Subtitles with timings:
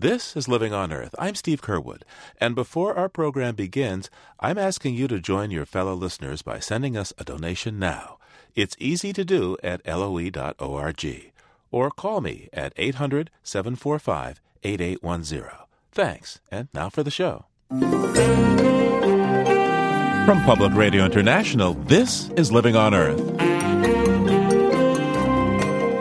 [0.00, 1.12] This is Living on Earth.
[1.18, 2.02] I'm Steve Curwood,
[2.40, 6.96] and before our program begins, I'm asking you to join your fellow listeners by sending
[6.96, 8.18] us a donation now.
[8.54, 11.32] It's easy to do at loe.org
[11.72, 15.50] or call me at 800 745 8810.
[15.90, 17.46] Thanks, and now for the show.
[20.26, 23.18] From Public Radio International, this is Living on Earth.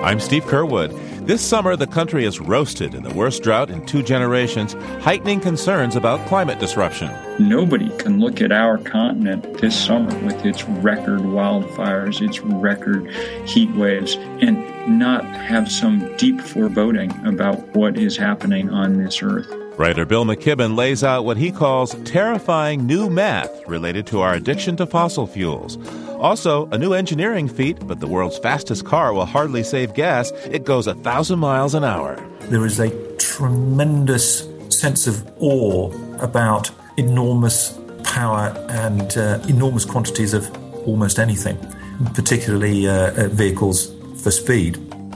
[0.04, 1.17] I'm Steve Curwood.
[1.28, 5.98] This summer, the country is roasted in the worst drought in two generations, heightening concerns
[5.98, 7.12] about climate disruption.
[7.38, 13.12] Nobody can look at our continent this summer with its record wildfires, its record
[13.46, 19.54] heat waves, and not have some deep foreboding about what is happening on this earth.
[19.78, 24.76] Writer Bill McKibben lays out what he calls terrifying new math related to our addiction
[24.78, 25.78] to fossil fuels.
[26.16, 30.32] Also, a new engineering feat, but the world's fastest car will hardly save gas.
[30.50, 32.18] It goes a thousand miles an hour.
[32.50, 40.50] There is a tremendous sense of awe about enormous power and uh, enormous quantities of
[40.88, 41.56] almost anything,
[42.16, 43.94] particularly uh, uh, vehicles
[44.24, 44.76] for speed.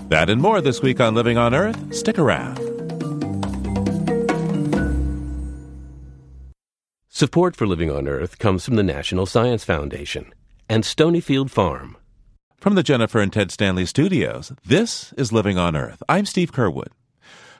[0.10, 1.96] That and more this week on Living on Earth.
[1.96, 2.71] Stick around.
[7.22, 10.34] Support for Living on Earth comes from the National Science Foundation
[10.68, 11.96] and Stonyfield Farm.
[12.58, 16.02] From the Jennifer and Ted Stanley studios, this is Living on Earth.
[16.10, 16.88] I'm Steve Curwood.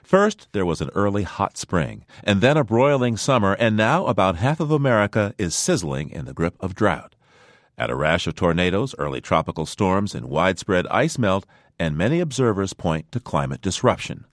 [0.02, 4.34] First, there was an early hot spring, and then a broiling summer, and now about
[4.34, 7.14] half of America is sizzling in the grip of drought.
[7.78, 11.46] At a rash of tornadoes, early tropical storms, and widespread ice melt,
[11.78, 14.26] and many observers point to climate disruption.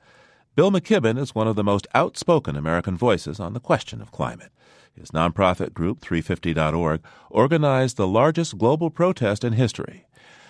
[0.55, 4.51] Bill McKibben is one of the most outspoken American voices on the question of climate.
[4.93, 10.07] His nonprofit group, 350.org, organized the largest global protest in history.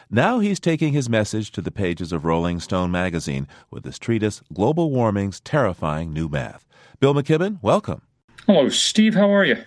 [0.09, 4.41] Now he's taking his message to the pages of Rolling Stone magazine with his treatise,
[4.52, 6.66] Global Warming's Terrifying New Math.
[7.00, 8.02] Bill McKibben, welcome.
[8.47, 9.13] Hello, Steve.
[9.13, 9.58] How are you?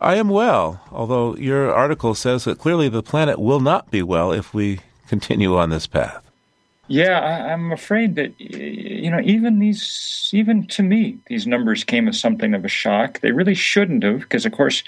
[0.00, 4.30] I am well, although your article says that clearly the planet will not be well
[4.30, 6.30] if we continue on this path.
[6.88, 12.08] Yeah, I, am afraid that you know even these, even to me, these numbers came
[12.08, 13.20] as something of a shock.
[13.20, 14.82] They really shouldn't have, because of course,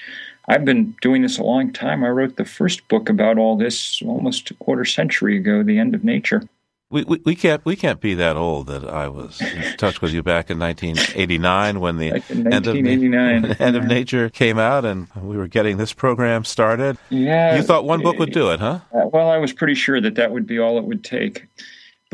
[0.49, 2.05] I've been doing this a long time.
[2.05, 5.95] I wrote the first book about all this almost a quarter century ago, The End
[5.95, 6.43] of Nature.
[6.91, 10.13] We, we, we can't we can't be that old that I was in touch with
[10.13, 12.77] you back in 1989 when the end of
[13.61, 16.99] end of nature came out and we were getting this program started.
[17.09, 18.81] Yeah, you thought one book would eh, do it, huh?
[18.95, 21.47] Eh, well, I was pretty sure that that would be all it would take.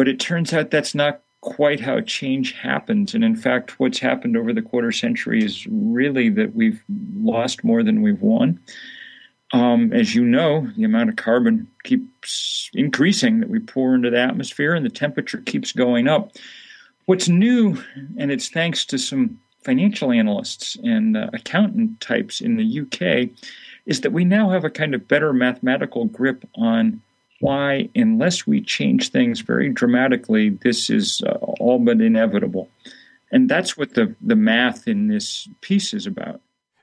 [0.01, 3.15] But it turns out that's not quite how change happens.
[3.15, 6.83] And in fact, what's happened over the quarter century is really that we've
[7.17, 8.59] lost more than we've won.
[9.53, 14.19] Um, as you know, the amount of carbon keeps increasing that we pour into the
[14.19, 16.33] atmosphere, and the temperature keeps going up.
[17.05, 17.77] What's new,
[18.17, 23.37] and it's thanks to some financial analysts and uh, accountant types in the UK,
[23.85, 27.03] is that we now have a kind of better mathematical grip on
[27.41, 32.69] why, unless we change things very dramatically, this is uh, all but inevitable.
[33.33, 36.41] And that's what the, the math in this piece is about.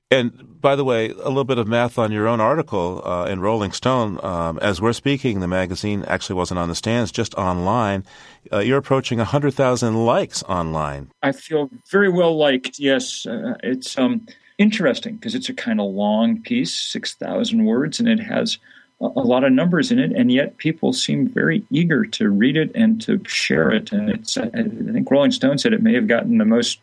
[0.09, 3.41] And by the way, a little bit of math on your own article uh, in
[3.41, 4.23] Rolling Stone.
[4.23, 8.06] Um, as we're speaking, the magazine actually wasn't on the stands, just online.
[8.51, 11.12] Uh, you're approaching 100,000 likes online.
[11.22, 13.25] I feel very well liked, yes.
[13.25, 14.25] Uh, it's um,
[14.57, 18.59] interesting because it's a kind of long piece, 6,000 words, and it has
[19.00, 22.72] a lot of numbers in it, and yet people seem very eager to read it
[22.74, 23.91] and to share it.
[23.91, 26.80] And it's, I think Rolling Stone said it may have gotten the most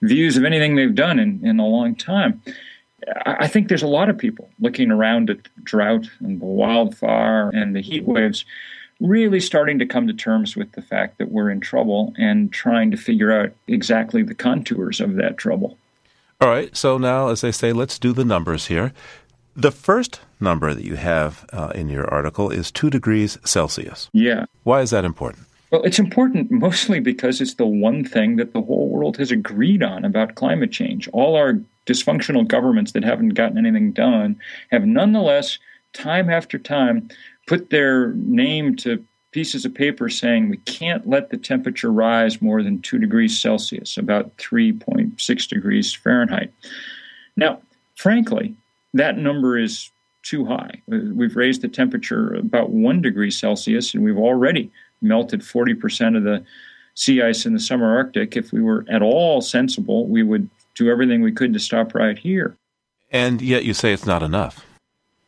[0.00, 2.40] views of anything they've done in, in a long time.
[3.26, 7.50] I think there's a lot of people looking around at the drought and the wildfire
[7.50, 8.44] and the heat waves,
[9.00, 12.90] really starting to come to terms with the fact that we're in trouble and trying
[12.90, 15.76] to figure out exactly the contours of that trouble.
[16.40, 18.92] All right, so now, as they say, let's do the numbers here.
[19.58, 24.08] The first number that you have uh, in your article is 2 degrees Celsius.
[24.12, 24.44] Yeah.
[24.62, 25.46] Why is that important?
[25.72, 29.82] Well, it's important mostly because it's the one thing that the whole world has agreed
[29.82, 31.08] on about climate change.
[31.08, 31.54] All our
[31.86, 34.38] dysfunctional governments that haven't gotten anything done
[34.70, 35.58] have nonetheless,
[35.92, 37.08] time after time,
[37.48, 42.62] put their name to pieces of paper saying we can't let the temperature rise more
[42.62, 46.52] than 2 degrees Celsius, about 3.6 degrees Fahrenheit.
[47.36, 47.60] Now,
[47.96, 48.54] frankly,
[48.98, 49.90] that number is
[50.22, 50.82] too high.
[50.86, 56.44] We've raised the temperature about one degree Celsius, and we've already melted 40% of the
[56.94, 58.36] sea ice in the summer Arctic.
[58.36, 62.18] If we were at all sensible, we would do everything we could to stop right
[62.18, 62.56] here.
[63.10, 64.66] And yet you say it's not enough.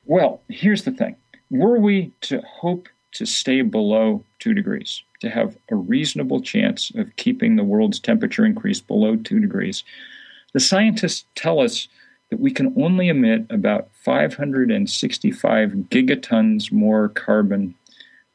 [0.05, 1.17] Well, here's the thing
[1.51, 7.15] were we to hope to stay below two degrees, to have a reasonable chance of
[7.17, 9.83] keeping the world's temperature increase below two degrees,
[10.53, 11.89] the scientists tell us
[12.31, 17.75] that we can only emit about 565 gigatons more carbon.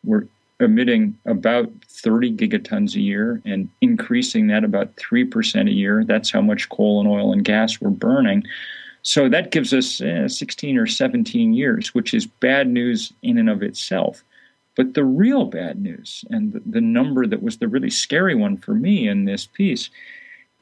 [0.04, 0.28] We're
[0.60, 6.04] emitting about 30 gigatons a year and increasing that about 3% a year.
[6.06, 8.44] That's how much coal and oil and gas we're burning.
[9.02, 13.50] So that gives us eh, 16 or 17 years, which is bad news in and
[13.50, 14.24] of itself.
[14.76, 18.58] But the real bad news, and the, the number that was the really scary one
[18.58, 19.90] for me in this piece,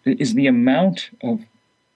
[0.06, 1.40] is the amount of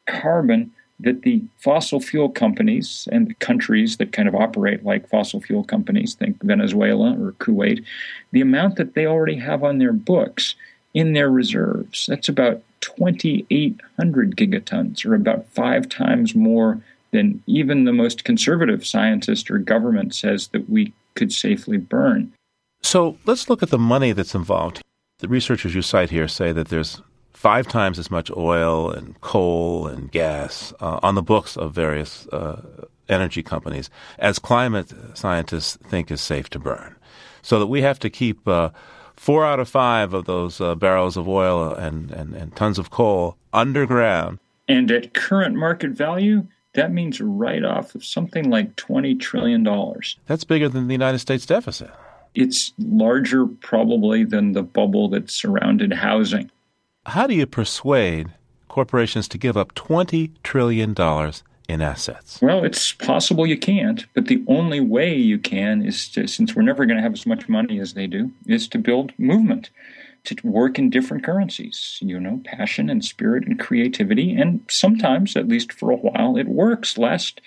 [0.07, 5.39] carbon that the fossil fuel companies and the countries that kind of operate like fossil
[5.39, 7.83] fuel companies, think Venezuela or Kuwait,
[8.31, 10.55] the amount that they already have on their books
[10.93, 17.93] in their reserves, that's about 2,800 gigatons, or about five times more than even the
[17.93, 22.31] most conservative scientist or government says that we could safely burn.
[22.81, 24.81] So let's look at the money that's involved.
[25.19, 27.01] The researchers you cite here say that there's
[27.37, 32.25] five times as much oil and coal and gas uh, on the books of various
[32.29, 36.95] uh, energy companies as climate scientists think is safe to burn.
[37.43, 38.71] So that we have to keep uh,
[39.15, 42.89] four out of five of those uh, barrels of oil and, and, and tons of
[42.89, 44.39] coal underground.
[44.67, 49.63] And at current market value, that means a write off of something like $20 trillion.
[50.25, 51.91] That's bigger than the United States deficit.
[52.33, 56.49] It's larger, probably, than the bubble that surrounded housing
[57.07, 58.29] how do you persuade
[58.67, 60.95] corporations to give up $20 trillion
[61.67, 62.39] in assets?
[62.41, 66.63] Well, it's possible you can't, but the only way you can is to, since we're
[66.63, 69.69] never going to have as much money as they do, is to build movement,
[70.25, 74.35] to work in different currencies, you know, passion and spirit and creativity.
[74.35, 76.97] And sometimes, at least for a while, it works.
[76.97, 77.41] Last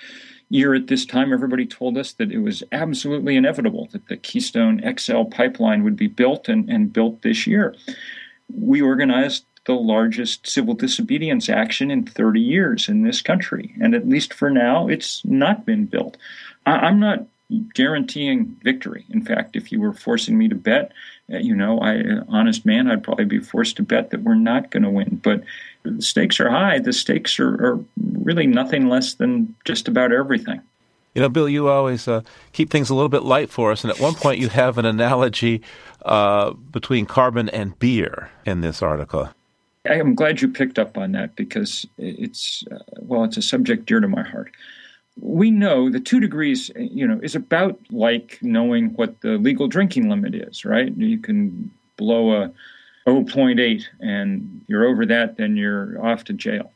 [0.48, 4.82] year at this time, everybody told us that it was absolutely inevitable that the Keystone
[4.98, 7.74] XL pipeline would be built and, and built this year.
[8.52, 13.74] We organized the largest civil disobedience action in 30 years in this country.
[13.80, 16.16] And at least for now, it's not been built.
[16.66, 17.26] I- am not
[17.74, 19.04] guaranteeing victory.
[19.10, 20.92] In fact, if you were forcing me to bet,
[21.32, 24.70] uh, you know, I, honest man, I'd probably be forced to bet that we're not
[24.70, 25.20] going to win.
[25.22, 25.42] But
[25.82, 26.78] the stakes are high.
[26.78, 27.80] The stakes are, are,
[28.22, 30.60] really nothing less than just about everything.
[31.14, 32.20] You know, Bill, you always uh,
[32.52, 33.82] keep things a little bit light for us.
[33.82, 35.62] And at one point, you have an analogy
[36.04, 39.30] uh, between carbon and beer in this article.
[39.88, 44.00] I'm glad you picked up on that because it's, uh, well, it's a subject dear
[44.00, 44.52] to my heart.
[45.18, 50.08] We know the two degrees, you know, is about like knowing what the legal drinking
[50.08, 50.94] limit is, right?
[50.96, 52.52] You can blow a
[53.06, 56.72] 0.8 and you're over that, then you're off to jail.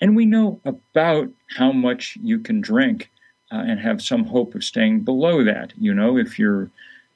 [0.00, 3.10] And we know about how much you can drink
[3.52, 5.72] uh, and have some hope of staying below that.
[5.78, 6.70] You know, if you're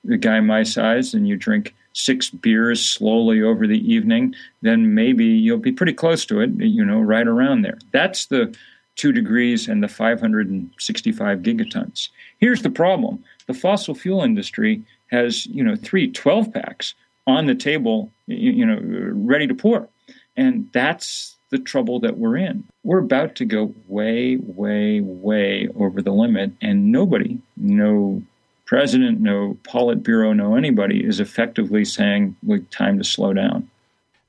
[0.04, 5.24] the guy my size and you drink six beers slowly over the evening, then maybe
[5.24, 7.78] you'll be pretty close to it, you know, right around there.
[7.90, 8.54] That's the
[8.96, 12.10] two degrees and the 565 gigatons.
[12.38, 16.94] Here's the problem the fossil fuel industry has, you know, three 12 packs
[17.26, 18.78] on the table, you know,
[19.12, 19.88] ready to pour.
[20.36, 22.64] And that's the trouble that we're in.
[22.84, 28.22] We're about to go way, way, way over the limit, and nobody, no
[28.66, 33.68] president, no Politburo, no anybody is effectively saying, "Look, time to slow down."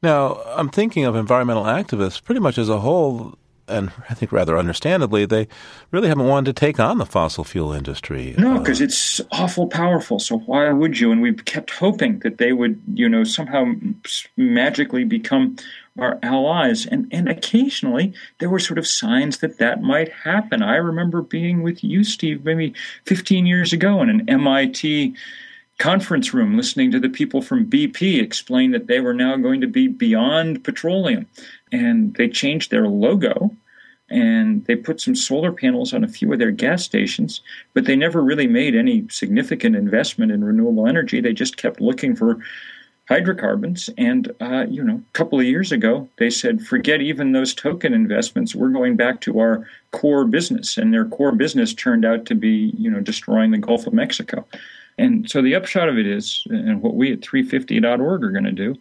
[0.04, 3.38] Now, I'm thinking of environmental activists pretty much as a whole,
[3.68, 5.48] and I think rather understandably, they
[5.92, 8.36] really haven't wanted to take on the fossil fuel industry.
[8.38, 10.20] No, because uh, it's awful powerful.
[10.20, 11.12] So why would you?
[11.12, 13.74] And we've kept hoping that they would, you know, somehow
[14.38, 15.58] magically become
[15.98, 16.86] our allies.
[16.86, 20.62] And, and occasionally there were sort of signs that that might happen.
[20.62, 22.74] I remember being with you, Steve, maybe
[23.06, 25.16] 15 years ago in an MIT
[25.80, 29.68] conference room listening to the people from BP explain that they were now going to
[29.68, 31.28] be beyond petroleum.
[31.72, 33.56] And they changed their logo
[34.10, 37.42] and they put some solar panels on a few of their gas stations,
[37.74, 41.20] but they never really made any significant investment in renewable energy.
[41.20, 42.40] They just kept looking for
[43.08, 43.90] hydrocarbons.
[43.98, 47.94] And, uh, you know, a couple of years ago, they said, forget even those token
[47.94, 48.54] investments.
[48.54, 50.78] We're going back to our core business.
[50.78, 54.46] And their core business turned out to be, you know, destroying the Gulf of Mexico.
[55.00, 58.52] And so the upshot of it is, and what we at 350.org are going to
[58.52, 58.76] do,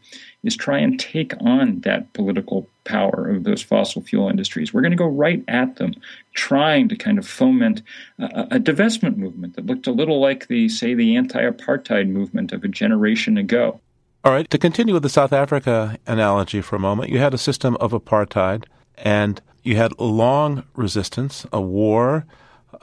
[0.44, 4.72] is try and take on that political power of those fossil fuel industries.
[4.72, 5.92] We're going to go right at them,
[6.32, 7.82] trying to kind of foment
[8.18, 12.52] a, a divestment movement that looked a little like the, say, the anti apartheid movement
[12.52, 13.78] of a generation ago.
[14.26, 17.38] All right, to continue with the South Africa analogy for a moment, you had a
[17.38, 18.64] system of apartheid
[18.98, 22.26] and you had long resistance, a war,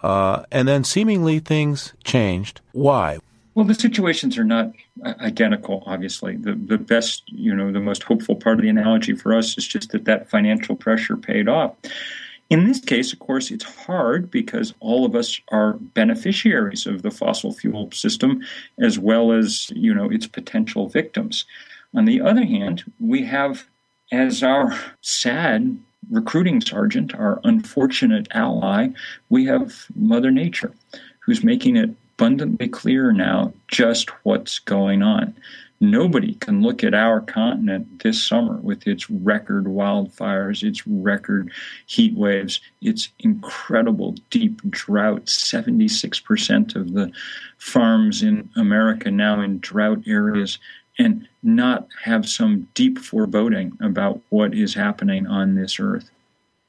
[0.03, 2.61] uh, and then seemingly things changed.
[2.71, 3.19] Why?
[3.55, 4.71] Well, the situations are not
[5.03, 6.37] uh, identical, obviously.
[6.37, 9.67] The, the best, you know, the most hopeful part of the analogy for us is
[9.67, 11.75] just that that financial pressure paid off.
[12.53, 17.09] In this case, of course, it's hard because all of us are beneficiaries of the
[17.09, 18.43] fossil fuel system
[18.79, 21.45] as well as, you know, its potential victims.
[21.95, 23.65] On the other hand, we have
[24.11, 25.79] as our sad
[26.11, 28.89] recruiting sergeant, our unfortunate ally,
[29.29, 30.75] we have Mother Nature,
[31.21, 35.35] who's making it abundantly clear now just what's going on.
[35.83, 41.51] Nobody can look at our continent this summer with its record wildfires, its record
[41.87, 45.25] heat waves, its incredible deep drought.
[45.25, 47.11] 76% of the
[47.57, 50.57] farms in America now in drought areas,
[50.97, 56.09] and not have some deep foreboding about what is happening on this earth.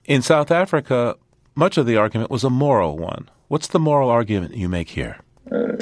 [0.06, 1.14] In South Africa,
[1.54, 3.30] much of the argument was a moral one.
[3.46, 5.18] What's the moral argument you make here?
[5.52, 5.76] Uh,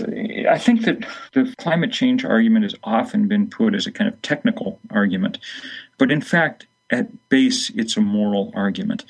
[0.48, 4.20] I think that the climate change argument has often been put as a kind of
[4.22, 5.38] technical argument,
[5.98, 9.04] but in fact, at base, it's a moral argument.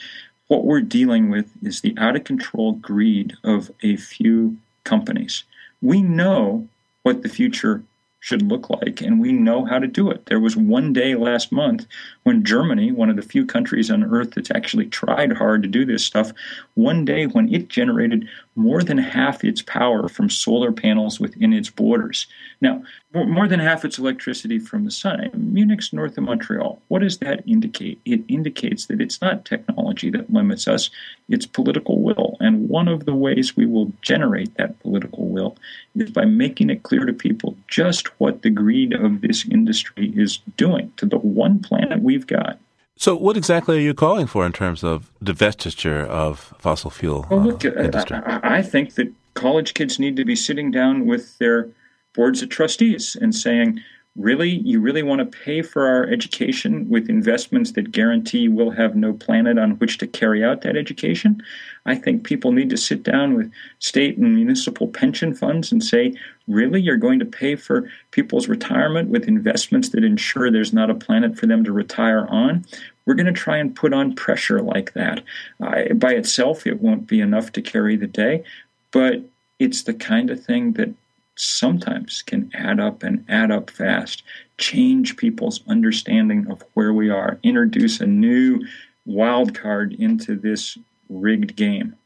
[0.46, 5.44] What we're dealing with is the out of control greed of a few companies.
[5.80, 6.68] We know
[7.02, 7.82] what the future
[8.22, 10.26] should look like, and we know how to do it.
[10.26, 11.88] There was one day last month
[12.22, 15.84] when Germany, one of the few countries on earth that's actually tried hard to do
[15.84, 16.30] this stuff,
[16.74, 21.70] one day when it generated more than half its power from solar panels within its
[21.70, 22.26] borders.
[22.60, 22.82] Now,
[23.14, 25.30] more than half its electricity from the sun.
[25.34, 26.80] Munich's north of Montreal.
[26.88, 28.00] What does that indicate?
[28.04, 30.90] It indicates that it's not technology that limits us,
[31.28, 32.36] it's political will.
[32.40, 35.56] And one of the ways we will generate that political will
[35.94, 40.38] is by making it clear to people just what the greed of this industry is
[40.56, 42.58] doing to the one planet we've got.
[43.02, 47.40] So, what exactly are you calling for in terms of divestiture of fossil fuel well,
[47.40, 48.18] look, uh, industry?
[48.18, 51.68] I, I think that college kids need to be sitting down with their
[52.14, 53.80] boards of trustees and saying,
[54.14, 58.94] really, you really want to pay for our education with investments that guarantee we'll have
[58.94, 61.42] no planet on which to carry out that education?
[61.86, 66.14] I think people need to sit down with state and municipal pension funds and say,
[66.46, 70.94] really, you're going to pay for people's retirement with investments that ensure there's not a
[70.94, 72.64] planet for them to retire on?
[73.06, 75.22] We're going to try and put on pressure like that.
[75.60, 78.44] Uh, by itself, it won't be enough to carry the day,
[78.92, 79.22] but
[79.58, 80.92] it's the kind of thing that
[81.36, 84.22] sometimes can add up and add up fast,
[84.58, 88.60] change people's understanding of where we are, introduce a new
[89.06, 90.78] wild card into this
[91.08, 91.96] rigged game.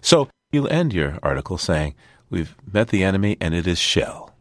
[0.00, 1.94] So you end your article saying,
[2.30, 4.34] We've met the enemy and it is shell.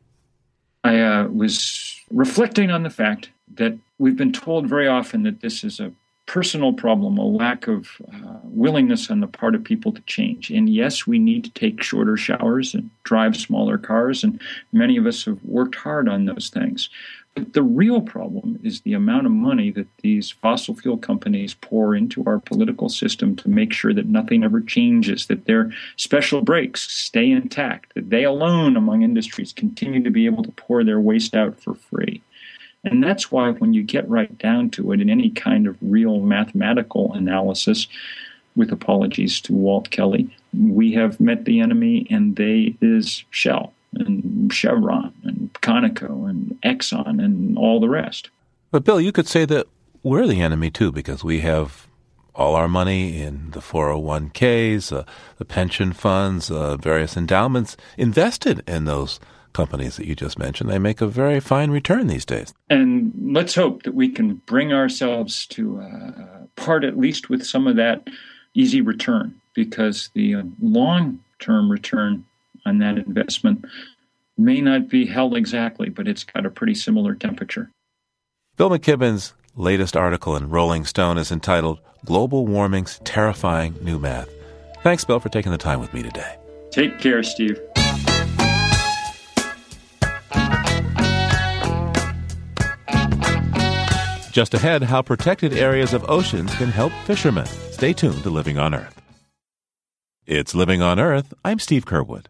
[0.83, 5.63] I uh, was reflecting on the fact that we've been told very often that this
[5.63, 5.91] is a
[6.25, 10.49] personal problem, a lack of uh, willingness on the part of people to change.
[10.49, 14.39] And yes, we need to take shorter showers and drive smaller cars, and
[14.71, 16.89] many of us have worked hard on those things.
[17.35, 21.95] But the real problem is the amount of money that these fossil fuel companies pour
[21.95, 26.89] into our political system to make sure that nothing ever changes, that their special breaks
[26.91, 31.35] stay intact, that they alone among industries continue to be able to pour their waste
[31.35, 32.20] out for free.
[32.83, 36.19] And that's why, when you get right down to it, in any kind of real
[36.19, 37.87] mathematical analysis,
[38.55, 44.51] with apologies to Walt Kelly, we have met the enemy, and they is Shell and
[44.51, 48.29] Chevron and Conoco and Exxon and all the rest.
[48.71, 49.67] But, Bill, you could say that
[50.03, 51.87] we're the enemy too, because we have
[52.33, 55.03] all our money in the 401ks, uh,
[55.37, 59.19] the pension funds, uh, various endowments invested in those
[59.53, 60.69] companies that you just mentioned.
[60.69, 62.53] They make a very fine return these days.
[62.69, 67.67] And let's hope that we can bring ourselves to uh, part at least with some
[67.67, 68.07] of that
[68.53, 72.25] easy return because the uh, long term return
[72.65, 73.65] on that investment
[74.37, 77.69] may not be held exactly, but it's got a pretty similar temperature.
[78.57, 84.29] Bill McKibben's latest article in Rolling Stone is entitled Global Warming's Terrifying New Math.
[84.83, 86.37] Thanks, Bill, for taking the time with me today.
[86.71, 87.59] Take care, Steve.
[94.31, 97.45] Just ahead, how protected areas of oceans can help fishermen.
[97.45, 99.01] Stay tuned to Living on Earth.
[100.25, 101.33] It's Living on Earth.
[101.43, 102.27] I'm Steve Curwood.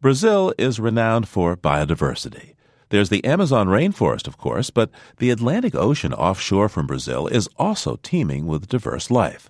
[0.00, 2.54] Brazil is renowned for biodiversity.
[2.88, 8.00] There's the Amazon rainforest, of course, but the Atlantic Ocean offshore from Brazil is also
[8.02, 9.48] teeming with diverse life.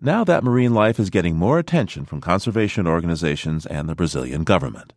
[0.00, 4.94] Now that marine life is getting more attention from conservation organizations and the Brazilian government.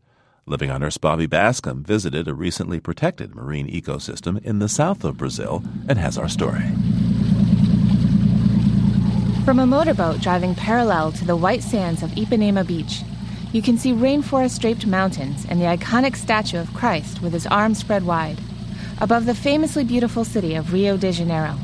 [0.50, 5.16] Living on Earth's Bobby Bascom visited a recently protected marine ecosystem in the south of
[5.16, 6.64] Brazil and has our story.
[9.46, 13.04] From a motorboat driving parallel to the white sands of Ipanema Beach,
[13.52, 17.78] You can see rainforest draped mountains and the iconic statue of Christ with his arms
[17.78, 18.40] spread wide,
[19.00, 21.60] above the famously beautiful city of Rio de Janeiro.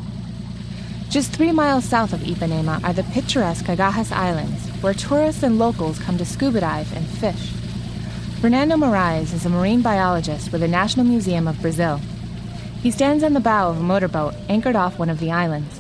[1.10, 5.98] Just three miles south of Ipanema are the picturesque Cagarras Islands, where tourists and locals
[5.98, 7.52] come to scuba dive and fish.
[8.46, 12.00] Fernando Moraes is a marine biologist with the National Museum of Brazil.
[12.84, 15.80] He stands on the bow of a motorboat anchored off one of the islands.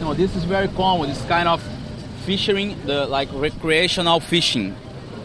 [0.00, 1.10] No, this is very common.
[1.10, 1.62] This kind of
[2.24, 4.74] fishing, the like recreational fishing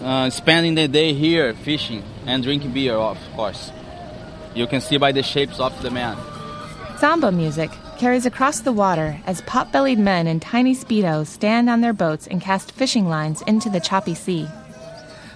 [0.01, 3.71] uh, spending the day here fishing and drinking beer, of course.
[4.53, 6.17] You can see by the shapes of the man.
[6.97, 11.79] Samba music carries across the water as pot bellied men in tiny Speedos stand on
[11.79, 14.45] their boats and cast fishing lines into the choppy sea.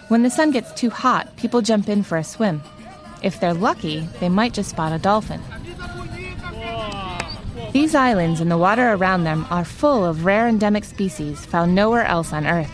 [0.10, 2.64] When the sun gets too hot, people jump in for a swim.
[3.22, 5.40] If they're lucky, they might just spot a dolphin.
[7.74, 12.06] These islands and the water around them are full of rare endemic species found nowhere
[12.06, 12.72] else on Earth.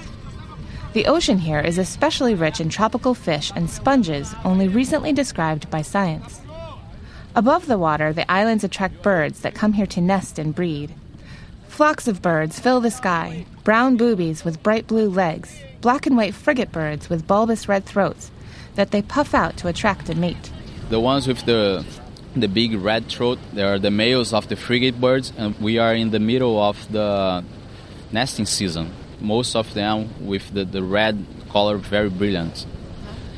[0.93, 5.81] The ocean here is especially rich in tropical fish and sponges only recently described by
[5.81, 6.39] science.
[7.35, 10.93] Above the water, the islands attract birds that come here to nest and breed.
[11.67, 16.33] Flocks of birds fill the sky brown boobies with bright blue legs, black and white
[16.33, 18.31] frigate birds with bulbous red throats
[18.75, 20.51] that they puff out to attract a mate.
[20.89, 21.85] The ones with the
[22.35, 25.95] the big red throat, they are the males of the frigate birds, and we are
[25.95, 27.45] in the middle of the
[28.11, 32.65] nesting season most of them with the, the red color very brilliant.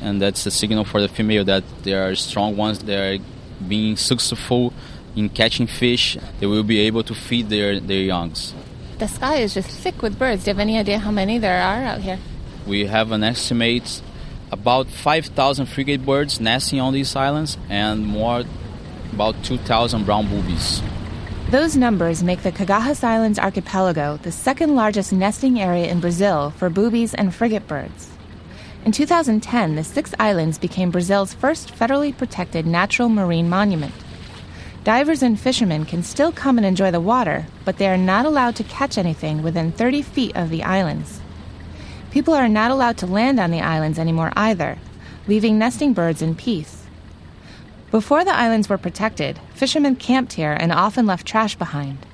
[0.00, 3.18] And that's a signal for the female that they are strong ones, they are
[3.66, 4.72] being successful
[5.16, 8.54] in catching fish, they will be able to feed their, their youngs.
[8.98, 10.42] The sky is just thick with birds.
[10.42, 12.18] Do you have any idea how many there are out here?
[12.66, 14.02] We have an estimate
[14.50, 18.42] about 5,000 frigate birds nesting on these islands and more
[19.12, 20.82] about 2,000 brown boobies.
[21.50, 26.68] Those numbers make the Cagarras Islands archipelago the second largest nesting area in Brazil for
[26.68, 28.10] boobies and frigate birds.
[28.84, 33.94] In 2010, the six islands became Brazil's first federally protected natural marine monument.
[34.88, 38.56] Divers and fishermen can still come and enjoy the water, but they are not allowed
[38.56, 41.20] to catch anything within 30 feet of the islands.
[42.10, 44.78] People are not allowed to land on the islands anymore either,
[45.26, 46.84] leaving nesting birds in peace.
[47.90, 52.06] Before the islands were protected, fishermen camped here and often left trash behind.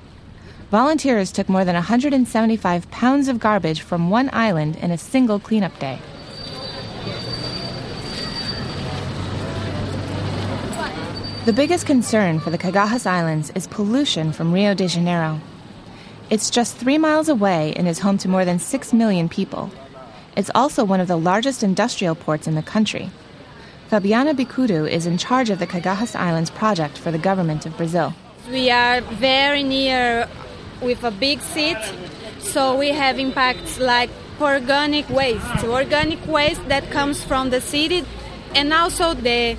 [0.69, 5.79] Volunteers took more than 175 pounds of garbage from one island in a single cleanup
[5.79, 5.99] day.
[11.45, 15.39] The biggest concern for the Cagarras Islands is pollution from Rio de Janeiro.
[16.31, 19.69] It's just three miles away and is home to more than six million people.
[20.35, 23.11] It's also one of the largest industrial ports in the country.
[23.91, 28.15] Fabiana Bicudo is in charge of the Cagarras Islands project for the government of Brazil.
[28.49, 30.27] We are very near
[30.81, 31.79] with a big city,
[32.39, 34.09] so we have impacts like
[34.41, 38.03] organic waste, organic waste that comes from the city,
[38.55, 39.55] and also the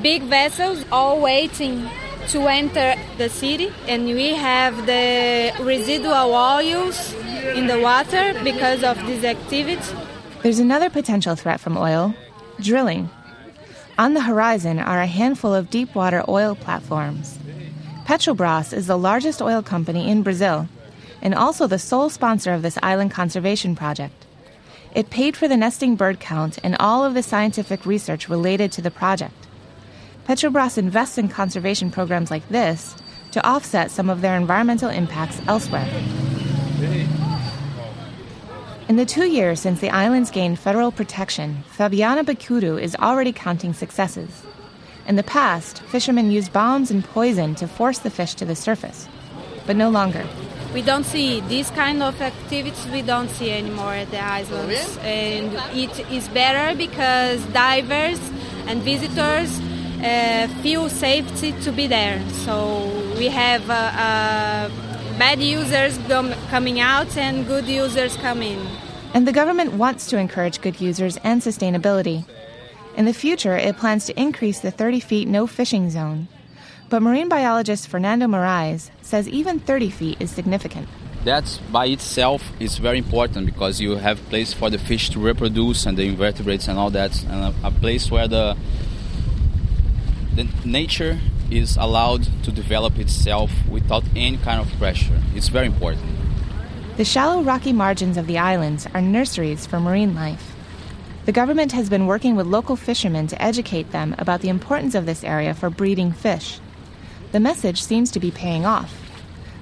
[0.00, 1.88] big vessels all waiting
[2.28, 7.12] to enter the city, and we have the residual oils
[7.54, 9.96] in the water because of this activity.
[10.42, 12.14] There's another potential threat from oil
[12.60, 13.10] drilling.
[13.98, 17.38] On the horizon are a handful of deep water oil platforms.
[18.06, 20.68] Petrobras is the largest oil company in Brazil
[21.20, 24.26] and also the sole sponsor of this island conservation project.
[24.94, 28.82] It paid for the nesting bird count and all of the scientific research related to
[28.82, 29.41] the project.
[30.26, 32.94] Petrobras invests in conservation programs like this
[33.32, 35.88] to offset some of their environmental impacts elsewhere.
[38.88, 43.72] In the two years since the islands gained federal protection, Fabiana Bicudo is already counting
[43.72, 44.42] successes.
[45.08, 49.08] In the past, fishermen used bombs and poison to force the fish to the surface,
[49.66, 50.24] but no longer.
[50.72, 52.86] We don't see these kind of activities.
[52.92, 58.20] We don't see anymore at the islands, and it is better because divers
[58.66, 59.60] and visitors
[60.02, 62.20] uh, feel safety to be there.
[62.44, 62.86] So
[63.16, 64.68] we have uh, uh,
[65.18, 65.98] bad users
[66.50, 68.58] coming out and good users coming.
[68.58, 68.66] in.
[69.14, 72.24] And the government wants to encourage good users and sustainability.
[72.96, 76.28] In the future, it plans to increase the 30 feet no fishing zone.
[76.88, 80.88] But marine biologist Fernando Moraes says even 30 feet is significant.
[81.24, 85.86] That by itself is very important because you have place for the fish to reproduce
[85.86, 88.56] and the invertebrates and all that, and a, a place where the
[90.34, 91.18] the nature
[91.50, 95.20] is allowed to develop itself without any kind of pressure.
[95.34, 96.04] It's very important.
[96.96, 100.54] The shallow rocky margins of the islands are nurseries for marine life.
[101.24, 105.06] The government has been working with local fishermen to educate them about the importance of
[105.06, 106.58] this area for breeding fish.
[107.32, 108.98] The message seems to be paying off.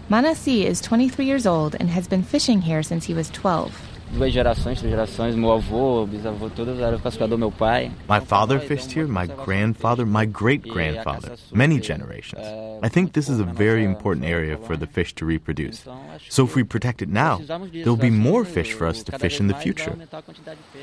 [0.08, 3.89] Manasi is 23 years old and has been fishing here since he was 12.
[4.12, 5.34] Duas gerações, três gerações.
[5.34, 7.38] Meu avô, bisavô, todos eram pescador.
[7.38, 7.90] Meu pai.
[8.08, 9.06] My father fished here.
[9.06, 12.42] My grandfather, my great grandfather, many generations.
[12.44, 15.84] Eh, I think this is a very important area for the fish to reproduce.
[16.28, 19.40] So if we protect it now, there will be more fish for us to fish
[19.40, 19.96] in the future.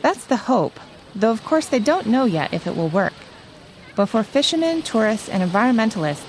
[0.01, 0.79] That's the hope,
[1.15, 3.13] though of course they don't know yet if it will work.
[3.95, 6.23] But for fishermen, tourists, and environmentalists,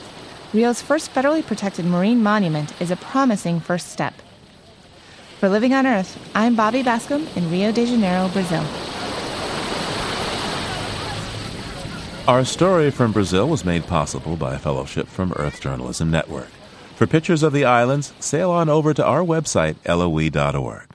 [0.54, 4.14] Rio's first federally protected marine monument is a promising first step.
[5.38, 8.64] For Living on Earth, I'm Bobby Bascom in Rio de Janeiro, Brazil.
[12.27, 16.48] Our story from Brazil was made possible by a fellowship from Earth Journalism Network.
[16.96, 20.88] For pictures of the islands, sail on over to our website, loe.org.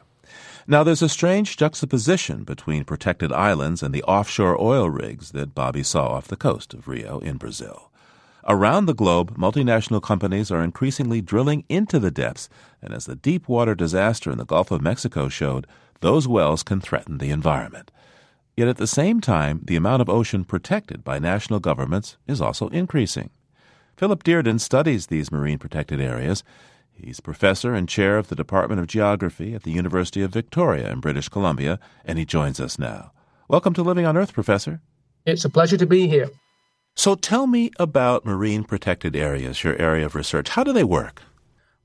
[0.67, 5.84] Now, there's a strange juxtaposition between protected islands and the offshore oil rigs that Bobby
[5.84, 7.92] saw off the coast of Rio in Brazil.
[8.45, 12.49] Around the globe, multinational companies are increasingly drilling into the depths,
[12.82, 15.65] and as the deep water disaster in the Gulf of Mexico showed,
[16.01, 17.89] those wells can threaten the environment.
[18.58, 22.67] Yet at the same time, the amount of ocean protected by national governments is also
[22.67, 23.29] increasing.
[23.95, 26.43] Philip Dearden studies these marine protected areas.
[26.91, 30.99] He's professor and chair of the Department of Geography at the University of Victoria in
[30.99, 33.13] British Columbia, and he joins us now.
[33.47, 34.82] Welcome to Living on Earth, Professor.
[35.25, 36.29] It's a pleasure to be here.
[36.95, 40.49] So tell me about marine protected areas, your area of research.
[40.49, 41.23] How do they work?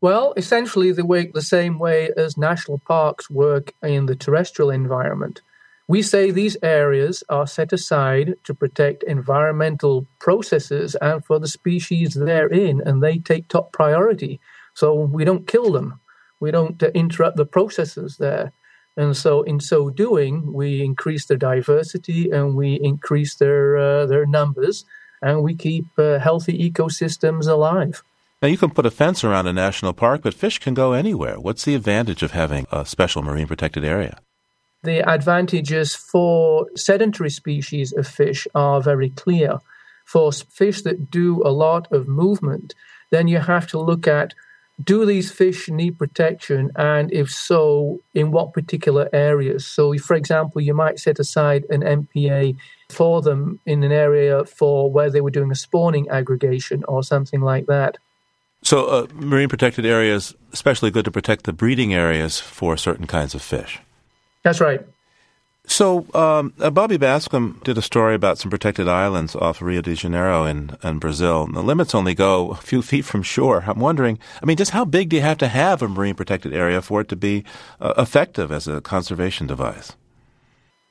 [0.00, 5.42] Well, essentially, they work the same way as national parks work in the terrestrial environment.
[5.88, 12.14] We say these areas are set aside to protect environmental processes and for the species
[12.14, 14.38] therein, and they take top priority.
[14.74, 16.00] So we don't kill them,
[16.38, 18.52] we don't uh, interrupt the processes there.
[18.96, 24.26] And so, in so doing, we increase their diversity and we increase their uh, their
[24.26, 24.84] numbers,
[25.22, 28.02] and we keep uh, healthy ecosystems alive.
[28.40, 31.40] Now, you can put a fence around a national park, but fish can go anywhere.
[31.40, 34.20] What's the advantage of having a special marine protected area?
[34.82, 39.58] the advantages for sedentary species of fish are very clear.
[40.04, 42.74] For fish that do a lot of movement,
[43.10, 44.34] then you have to look at
[44.82, 50.60] do these fish need protection and if so in what particular areas so for example
[50.60, 52.56] you might set aside an mpa
[52.90, 57.40] for them in an area for where they were doing a spawning aggregation or something
[57.40, 57.98] like that
[58.62, 63.34] so uh, marine protected areas especially good to protect the breeding areas for certain kinds
[63.34, 63.80] of fish
[64.42, 64.80] that's right.
[65.66, 69.94] So, um, uh, Bobby Bascom did a story about some protected islands off Rio de
[69.94, 71.42] Janeiro in, in Brazil.
[71.42, 73.64] And the limits only go a few feet from shore.
[73.66, 76.54] I'm wondering, I mean, just how big do you have to have a marine protected
[76.54, 77.44] area for it to be
[77.78, 79.92] uh, effective as a conservation device?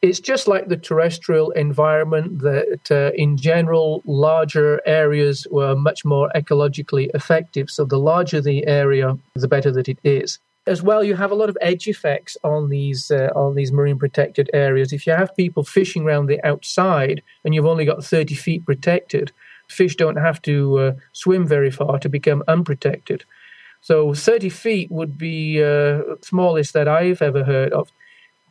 [0.01, 6.29] It's just like the terrestrial environment that, uh, in general, larger areas were much more
[6.36, 7.69] ecologically effective.
[7.71, 11.36] So, the larger the area, the better that it is as well, you have a
[11.36, 14.93] lot of edge effects on these uh, on these marine protected areas.
[14.93, 19.31] If you have people fishing around the outside and you've only got 30 feet protected,
[19.69, 23.23] fish don't have to uh, swim very far to become unprotected.
[23.81, 27.89] So 30 feet would be uh, smallest that I've ever heard of.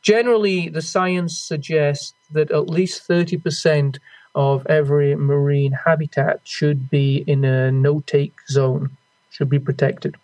[0.07, 3.99] Generally, the science suggests that at least 30%
[4.37, 8.97] of every marine habitat should be in a no-take zone,
[9.31, 10.15] should be protected.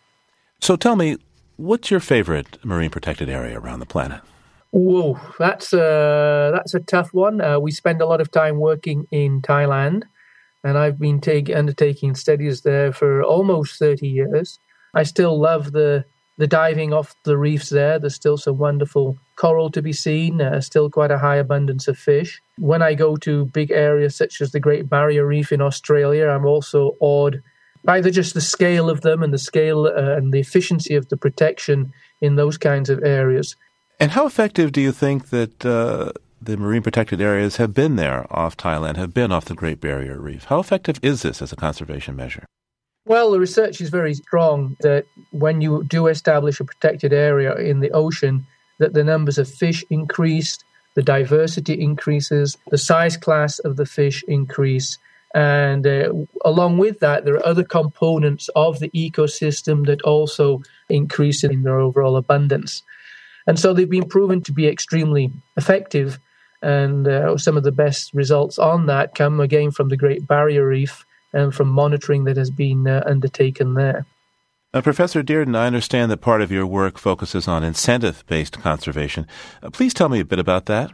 [0.60, 1.16] So tell me,
[1.62, 4.20] What's your favorite marine protected area around the planet?
[4.70, 7.40] Whoa, that's a that's a tough one.
[7.40, 10.02] Uh, we spend a lot of time working in Thailand,
[10.64, 14.58] and I've been take, undertaking studies there for almost thirty years.
[14.94, 16.04] I still love the
[16.42, 18.00] the diving off the reefs there.
[18.00, 20.42] There's still some wonderful coral to be seen.
[20.42, 22.42] Uh, still quite a high abundance of fish.
[22.58, 26.44] When I go to big areas such as the Great Barrier Reef in Australia, I'm
[26.44, 27.40] also awed
[27.86, 31.16] either just the scale of them and the scale uh, and the efficiency of the
[31.16, 33.54] protection in those kinds of areas.
[34.00, 38.26] And how effective do you think that uh, the marine protected areas have been there
[38.30, 40.46] off Thailand, have been off the Great Barrier Reef?
[40.46, 42.46] How effective is this as a conservation measure?
[43.04, 47.80] Well, the research is very strong that when you do establish a protected area in
[47.80, 48.46] the ocean,
[48.78, 50.58] that the numbers of fish increase,
[50.94, 54.98] the diversity increases, the size class of the fish increase,
[55.34, 56.12] and uh,
[56.44, 61.80] along with that, there are other components of the ecosystem that also increase in their
[61.80, 62.82] overall abundance.
[63.46, 66.18] And so they've been proven to be extremely effective.
[66.60, 70.66] And uh, some of the best results on that come again from the Great Barrier
[70.66, 74.06] Reef and from monitoring that has been uh, undertaken there.
[74.74, 79.26] Uh, Professor Dearden, I understand that part of your work focuses on incentive based conservation.
[79.62, 80.90] Uh, please tell me a bit about that.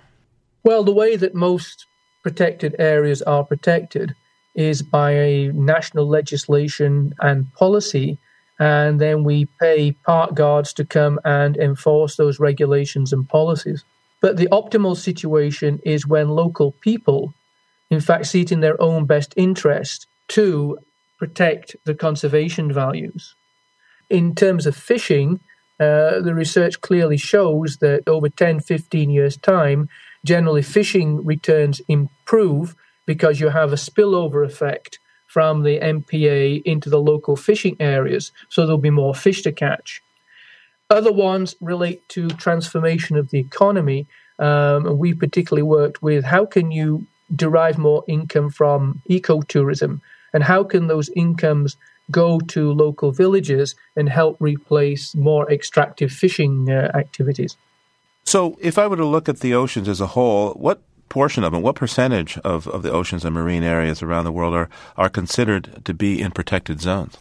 [0.64, 1.86] Well, the way that most
[2.22, 4.14] protected areas are protected
[4.54, 8.18] is by a national legislation and policy
[8.58, 13.84] and then we pay park guards to come and enforce those regulations and policies.
[14.20, 17.32] But the optimal situation is when local people,
[17.90, 20.78] in fact, see it in their own best interest to
[21.18, 23.34] protect the conservation values.
[24.08, 25.40] In terms of fishing,
[25.80, 29.88] uh, the research clearly shows that over 10, 15 years' time,
[30.24, 32.74] generally fishing returns improve
[33.06, 38.62] because you have a spillover effect from the MPA into the local fishing areas, so
[38.62, 40.02] there'll be more fish to catch.
[40.90, 44.06] Other ones relate to transformation of the economy.
[44.38, 50.00] Um, we particularly worked with how can you derive more income from ecotourism
[50.32, 51.76] and how can those incomes
[52.10, 57.56] go to local villages and help replace more extractive fishing uh, activities.
[58.24, 61.52] So, if I were to look at the oceans as a whole, what portion of
[61.52, 65.08] them, what percentage of, of the oceans and marine areas around the world are, are
[65.08, 67.16] considered to be in protected zones?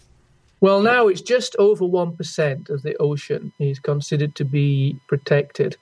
[0.60, 5.78] Well, now it's just over 1% of the ocean is considered to be protected.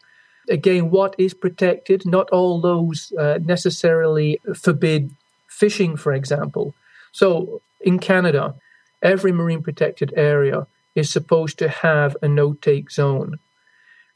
[0.50, 2.06] Again, what is protected?
[2.06, 5.10] Not all those uh, necessarily forbid
[5.48, 6.76] fishing, for example.
[7.16, 8.56] So, in Canada,
[9.02, 13.40] every marine protected area is supposed to have a no take zone.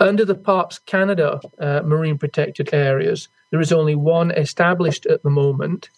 [0.02, 5.30] Under the Parks Canada uh, marine protected areas, there is only one established at the
[5.30, 5.90] moment,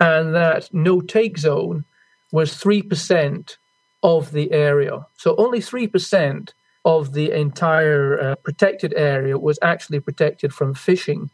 [0.00, 1.84] and that no take zone
[2.32, 3.56] was 3%
[4.02, 5.06] of the area.
[5.16, 6.52] So only 3%
[6.84, 11.30] of the entire uh, protected area was actually protected from fishing.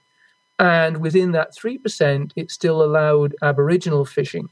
[0.59, 4.51] And within that 3%, it still allowed Aboriginal fishing.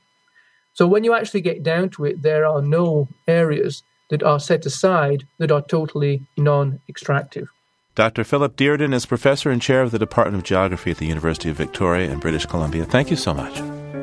[0.74, 4.66] So when you actually get down to it, there are no areas that are set
[4.66, 7.48] aside that are totally non extractive.
[7.94, 8.24] Dr.
[8.24, 11.56] Philip Dearden is professor and chair of the Department of Geography at the University of
[11.56, 12.84] Victoria in British Columbia.
[12.84, 13.60] Thank you so much.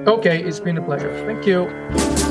[0.07, 1.13] Okay, it's been a pleasure.
[1.25, 2.30] Thank you.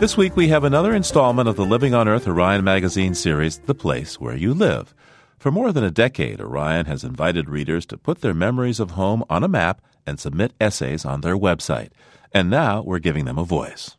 [0.00, 3.74] This week we have another installment of the Living on Earth Orion magazine series, The
[3.74, 4.94] Place Where You Live.
[5.38, 9.22] For more than a decade, Orion has invited readers to put their memories of home
[9.28, 11.90] on a map and submit essays on their website.
[12.32, 13.98] And now we're giving them a voice.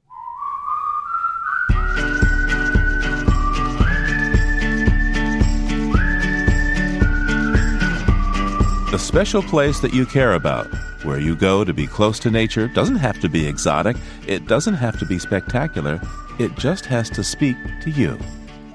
[8.90, 10.68] The special place that you care about
[11.04, 14.76] where you go to be close to nature doesn't have to be exotic, it doesn't
[14.76, 16.00] have to be spectacular,
[16.40, 18.18] it just has to speak to you.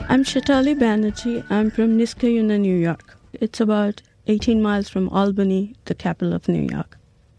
[0.09, 1.45] I'm Shatali Banerjee.
[1.51, 3.17] I'm from Niskayuna, New York.
[3.33, 6.97] It's about 18 miles from Albany, the capital of New York.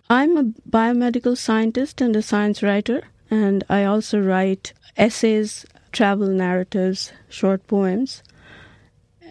[0.10, 7.12] I'm a biomedical scientist and a science writer, and I also write essays, travel narratives,
[7.30, 8.24] short poems.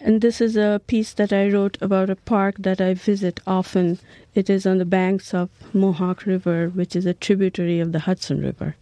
[0.03, 3.99] And this is a piece that I wrote about a park that I visit often.
[4.35, 8.41] It is on the banks of Mohawk River, which is a tributary of the Hudson
[8.41, 8.75] River.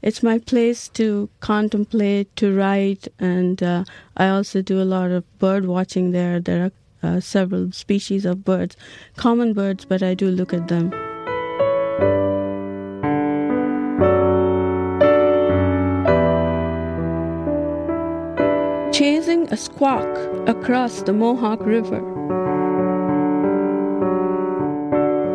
[0.00, 3.84] It's my place to contemplate, to write, and uh,
[4.16, 6.40] I also do a lot of bird watching there.
[6.40, 6.70] There
[7.02, 8.76] are uh, several species of birds,
[9.16, 10.92] common birds, but I do look at them.
[19.04, 20.16] Chasing a squawk
[20.48, 22.00] across the Mohawk River.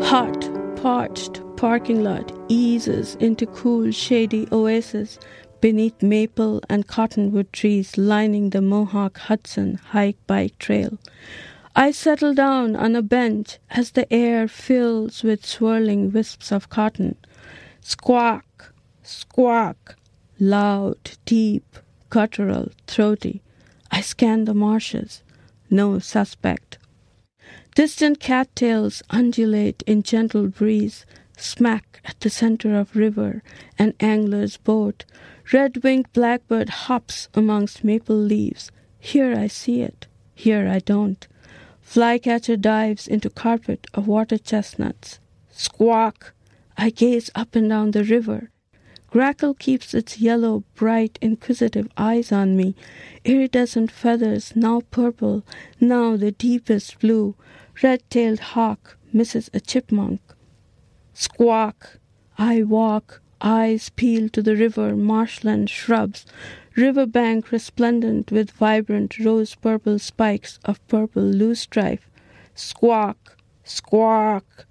[0.05, 0.41] Hot,
[0.81, 5.19] parched parking lot eases into cool, shady oases
[5.61, 10.97] beneath maple and cottonwood trees lining the Mohawk Hudson hike bike trail.
[11.75, 17.17] I settle down on a bench as the air fills with swirling wisps of cotton.
[17.81, 19.95] Squawk, squawk,
[20.39, 21.77] loud, deep,
[22.09, 23.43] guttural, throaty.
[23.91, 25.23] I scan the marshes.
[25.69, 26.77] No suspect.
[27.75, 31.05] Distant cattails undulate in gentle breeze,
[31.37, 33.43] smack at the center of river,
[33.77, 35.05] an angler's boat.
[35.53, 38.71] Red-winged blackbird hops amongst maple leaves.
[38.99, 41.27] Here I see it, here I don't.
[41.81, 45.19] Flycatcher dives into carpet of water chestnuts.
[45.49, 46.33] Squawk!
[46.77, 48.51] I gaze up and down the river.
[49.11, 52.75] Grackle keeps its yellow, bright, inquisitive eyes on me.
[53.25, 55.43] Iridescent feathers, now purple,
[55.81, 57.35] now the deepest blue.
[57.81, 60.21] Red tailed hawk misses a chipmunk.
[61.13, 61.97] Squawk!
[62.37, 66.27] I walk, eyes peeled to the river, marshland, shrubs,
[66.75, 72.07] river bank resplendent with vibrant rose purple spikes of purple loosestrife.
[72.53, 73.37] Squawk!
[73.63, 74.67] Squawk!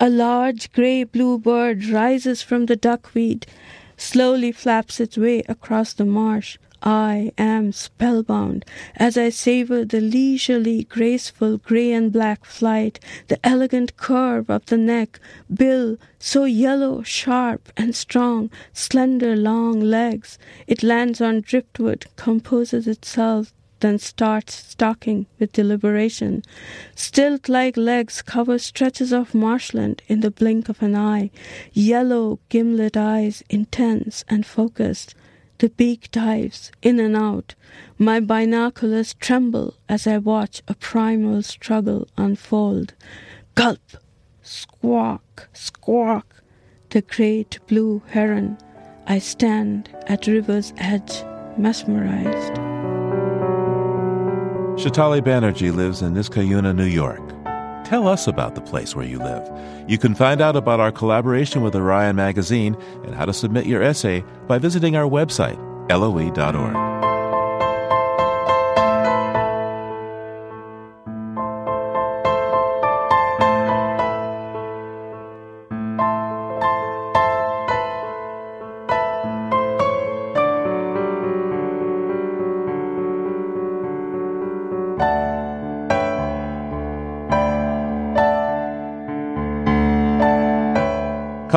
[0.00, 3.48] A large gray blue bird rises from the duckweed.
[3.96, 6.56] slowly flaps its way across the marsh.
[6.80, 13.96] I am spellbound as I savor the leisurely, graceful gray and black flight, the elegant
[13.96, 15.18] curve of the neck,
[15.52, 20.38] bill so yellow, sharp, and strong, slender, long legs.
[20.68, 26.42] It lands on driftwood, composes itself, then starts stalking with deliberation.
[26.94, 31.30] Stilt like legs cover stretches of marshland in the blink of an eye,
[31.72, 35.14] yellow gimlet eyes, intense and focused.
[35.58, 37.54] The beak dives in and out.
[37.98, 42.94] My binoculars tremble as I watch a primal struggle unfold.
[43.56, 43.96] Gulp!
[44.40, 45.48] Squawk!
[45.52, 46.42] Squawk!
[46.90, 48.56] The great blue heron.
[49.06, 51.24] I stand at river's edge,
[51.56, 52.77] mesmerized.
[54.78, 57.18] Shatali Banerjee lives in Niskayuna, New York.
[57.84, 59.90] Tell us about the place where you live.
[59.90, 63.82] You can find out about our collaboration with Orion Magazine and how to submit your
[63.82, 65.58] essay by visiting our website,
[65.90, 66.97] loe.org.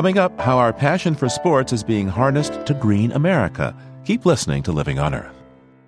[0.01, 3.77] Coming up, how our passion for sports is being harnessed to green America.
[4.03, 5.35] Keep listening to Living on Earth.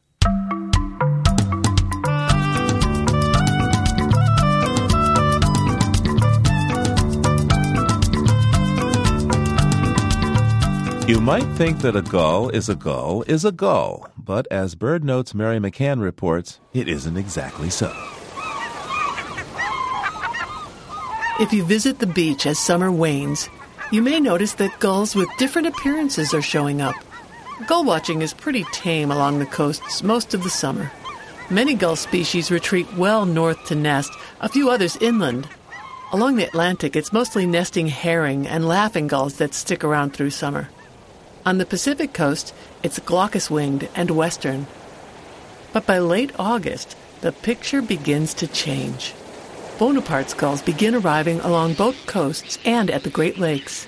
[11.05, 15.35] You might think that a gull is a gull is a gull, but as BirdNote's
[15.35, 17.91] Mary McCann reports, it isn't exactly so.
[21.41, 23.49] If you visit the beach as summer wanes,
[23.91, 26.95] you may notice that gulls with different appearances are showing up.
[27.67, 30.89] Gull watching is pretty tame along the coasts most of the summer.
[31.49, 35.49] Many gull species retreat well north to nest, a few others inland.
[36.13, 40.69] Along the Atlantic, it's mostly nesting herring and laughing gulls that stick around through summer.
[41.45, 42.53] On the Pacific coast,
[42.83, 44.65] it's glaucous winged and western.
[45.73, 49.13] But by late August, the picture begins to change.
[49.77, 53.87] Bonaparte's gulls begin arriving along both coasts and at the Great Lakes.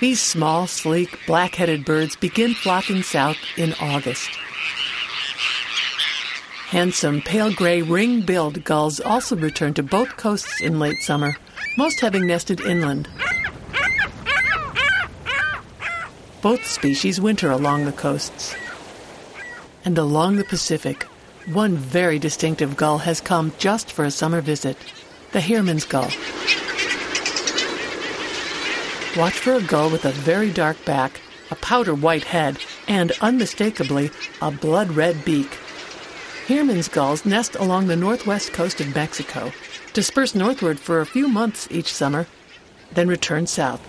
[0.00, 4.30] These small, sleek, black headed birds begin flocking south in August.
[6.70, 11.36] Handsome, pale gray ring billed gulls also return to both coasts in late summer,
[11.76, 13.08] most having nested inland.
[16.42, 18.54] Both species winter along the coasts.
[19.84, 21.04] And along the Pacific,
[21.52, 24.78] one very distinctive gull has come just for a summer visit
[25.32, 26.10] the Heermann's gull.
[29.18, 34.10] Watch for a gull with a very dark back, a powder white head, and unmistakably
[34.40, 35.58] a blood red beak.
[36.46, 39.52] Heermann's gulls nest along the northwest coast of Mexico,
[39.92, 42.26] disperse northward for a few months each summer,
[42.92, 43.80] then return south.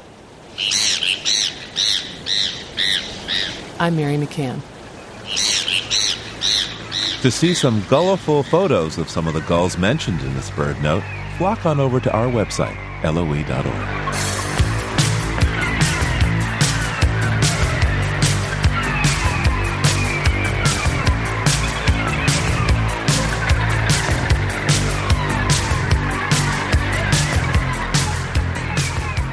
[3.82, 4.62] I'm Mary McCann.
[7.24, 11.04] To see some gulliful photos of some of the gulls mentioned in this BirdNote,
[11.40, 13.66] flock on over to our website, loe.org.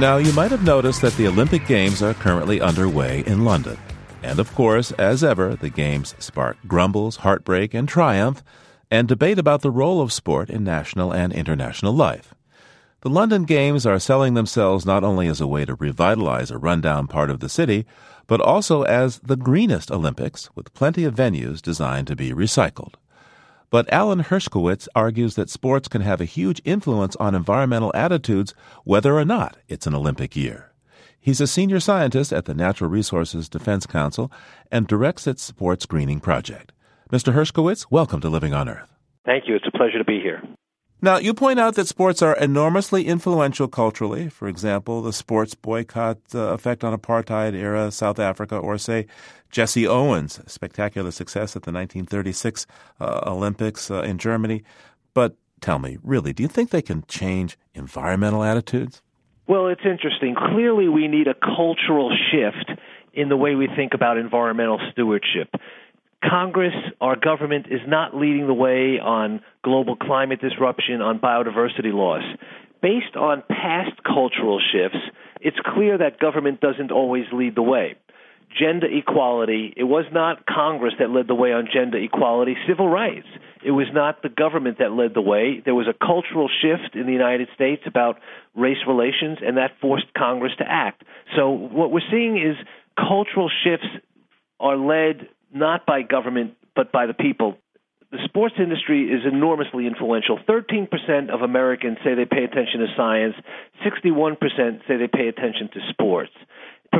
[0.01, 3.77] Now, you might have noticed that the Olympic Games are currently underway in London.
[4.23, 8.43] And of course, as ever, the Games spark grumbles, heartbreak, and triumph,
[8.91, 12.35] and debate about the role of sport in national and international life.
[13.03, 17.07] The London Games are selling themselves not only as a way to revitalize a rundown
[17.07, 17.87] part of the city,
[18.27, 22.95] but also as the greenest Olympics, with plenty of venues designed to be recycled.
[23.71, 28.53] But Alan Hershkowitz argues that sports can have a huge influence on environmental attitudes
[28.85, 30.68] whether or not it's an Olympic year.
[31.21, 34.31] He's a senior scientist at the Natural Resources Defense Council
[34.71, 36.73] and directs its sports greening project.
[37.11, 37.33] Mr.
[37.33, 38.95] Hershkowitz, welcome to Living on Earth.
[39.25, 39.57] Thank you.
[39.57, 40.43] It's a pleasure to be here.
[41.01, 44.29] Now, you point out that sports are enormously influential culturally.
[44.29, 49.07] For example, the sports boycott uh, effect on apartheid era South Africa, or say
[49.51, 52.67] Jesse Owens' spectacular success at the 1936
[53.01, 54.65] uh, Olympics uh, in Germany.
[55.15, 59.01] But tell me, really, do you think they can change environmental attitudes?
[59.49, 60.35] Well, it's interesting.
[60.35, 62.71] Clearly, we need a cultural shift
[63.15, 65.49] in the way we think about environmental stewardship.
[66.23, 72.23] Congress, our government, is not leading the way on global climate disruption, on biodiversity loss.
[72.83, 74.99] Based on past cultural shifts,
[75.41, 77.97] it's clear that government doesn't always lead the way.
[78.59, 83.27] Gender equality, it was not Congress that led the way on gender equality, civil rights.
[83.65, 85.63] It was not the government that led the way.
[85.65, 88.19] There was a cultural shift in the United States about
[88.55, 91.03] race relations, and that forced Congress to act.
[91.37, 92.57] So what we're seeing is
[92.97, 93.87] cultural shifts
[94.61, 97.57] are led not by government, but by the people.
[98.11, 100.39] The sports industry is enormously influential.
[100.49, 103.35] 13% of Americans say they pay attention to science,
[103.85, 104.39] 61%
[104.89, 106.33] say they pay attention to sports.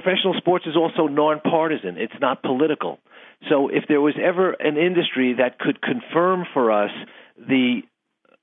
[0.01, 3.01] Professional sports is also nonpartisan, it's not political.
[3.49, 6.93] So if there was ever an industry that could confirm for us
[7.37, 7.81] the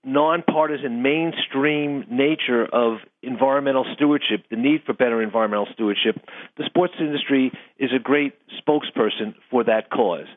[0.04, 6.18] nonpartisan mainstream nature of environmental stewardship, the need for better environmental stewardship,
[6.58, 10.28] the sports industry is a great spokesperson for that cause.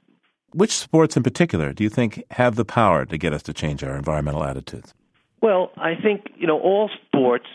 [0.52, 3.82] Which sports in particular do you think have the power to get us to change
[3.82, 4.94] our environmental attitudes?
[5.42, 7.46] Well, I think, you know, all sports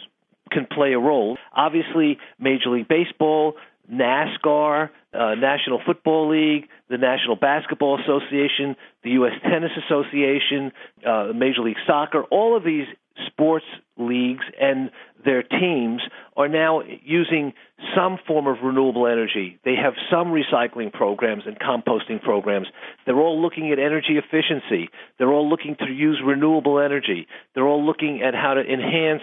[0.53, 1.37] can play a role.
[1.53, 3.55] Obviously, Major League Baseball,
[3.91, 9.33] NASCAR, uh, National Football League, the National Basketball Association, the U.S.
[9.43, 10.71] Tennis Association,
[11.05, 12.87] uh, Major League Soccer, all of these
[13.27, 13.65] sports
[13.97, 14.89] leagues and
[15.23, 16.01] their teams
[16.35, 17.53] are now using
[17.95, 19.59] some form of renewable energy.
[19.63, 22.67] They have some recycling programs and composting programs.
[23.05, 24.89] They're all looking at energy efficiency.
[25.17, 27.27] They're all looking to use renewable energy.
[27.53, 29.21] They're all looking at how to enhance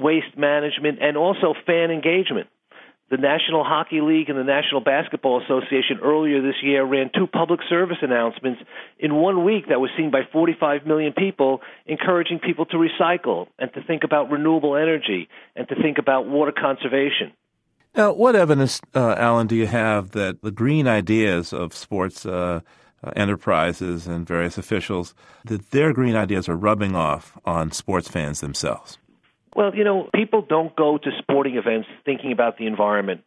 [0.00, 2.48] waste management and also fan engagement.
[3.10, 7.58] The National Hockey League and the National Basketball Association earlier this year ran two public
[7.68, 8.60] service announcements
[9.00, 13.72] in one week that was seen by 45 million people, encouraging people to recycle and
[13.74, 17.32] to think about renewable energy and to think about water conservation.
[17.96, 22.60] Now, what evidence, uh, Alan, do you have that the green ideas of sports uh,
[23.02, 25.14] uh, enterprises and various officials,
[25.46, 28.99] that their green ideas are rubbing off on sports fans themselves?
[29.54, 33.22] Well, you know, people don't go to sporting events thinking about the environment.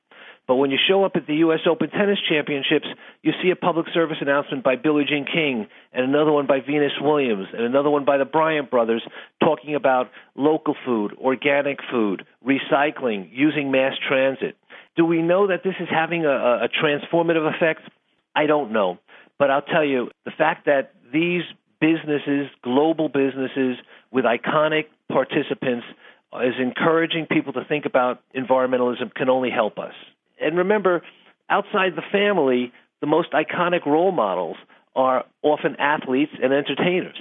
[0.45, 1.61] But when you show up at the U.S.
[1.69, 2.87] Open Tennis Championships,
[3.21, 6.91] you see a public service announcement by Billie Jean King, and another one by Venus
[6.99, 9.03] Williams, and another one by the Bryan brothers
[9.41, 14.57] talking about local food, organic food, recycling, using mass transit.
[14.97, 17.81] Do we know that this is having a, a transformative effect?
[18.35, 18.99] I don't know.
[19.39, 21.43] But I'll tell you, the fact that these
[21.79, 23.77] businesses, global businesses
[24.11, 25.85] with iconic participants,
[26.41, 29.93] is encouraging people to think about environmentalism can only help us.
[30.41, 31.01] And remember,
[31.49, 32.71] outside the family,
[33.01, 34.57] the most iconic role models
[34.95, 37.17] are often athletes and entertainers.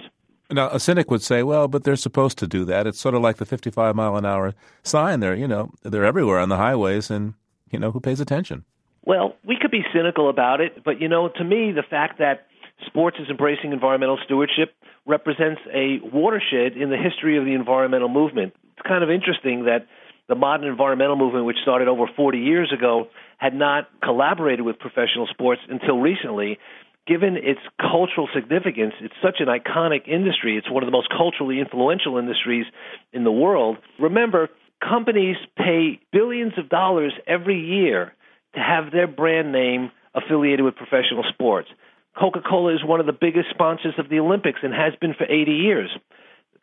[0.50, 2.86] Now, a cynic would say, well, but they're supposed to do that.
[2.86, 5.20] It's sort of like the 55 mile an hour sign.
[5.20, 7.34] They're, you know, they're everywhere on the highways, and,
[7.70, 8.64] you know, who pays attention?
[9.04, 12.46] Well, we could be cynical about it, but, you know, to me, the fact that
[12.86, 14.74] sports is embracing environmental stewardship
[15.06, 19.86] represents a watershed in the history of the environmental movement it's kind of interesting that
[20.28, 23.08] the modern environmental movement, which started over 40 years ago,
[23.38, 26.58] had not collaborated with professional sports until recently.
[27.06, 30.56] Given its cultural significance, it's such an iconic industry.
[30.56, 32.64] It's one of the most culturally influential industries
[33.12, 33.78] in the world.
[33.98, 34.48] Remember,
[34.80, 38.14] companies pay billions of dollars every year
[38.54, 41.68] to have their brand name affiliated with professional sports.
[42.18, 45.24] Coca Cola is one of the biggest sponsors of the Olympics and has been for
[45.24, 45.90] 80 years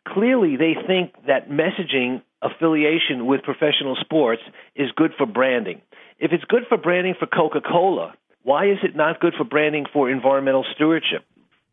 [0.06, 4.42] clearly they think that messaging affiliation with professional sports
[4.74, 5.82] is good for branding.
[6.18, 9.86] If it's good for branding for Coca Cola, why is it not good for branding
[9.92, 11.24] for environmental stewardship?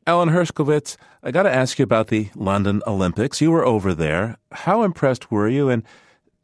[0.05, 3.41] Alan Hershkowitz, I got to ask you about the London Olympics.
[3.41, 4.37] You were over there.
[4.51, 5.83] How impressed were you, and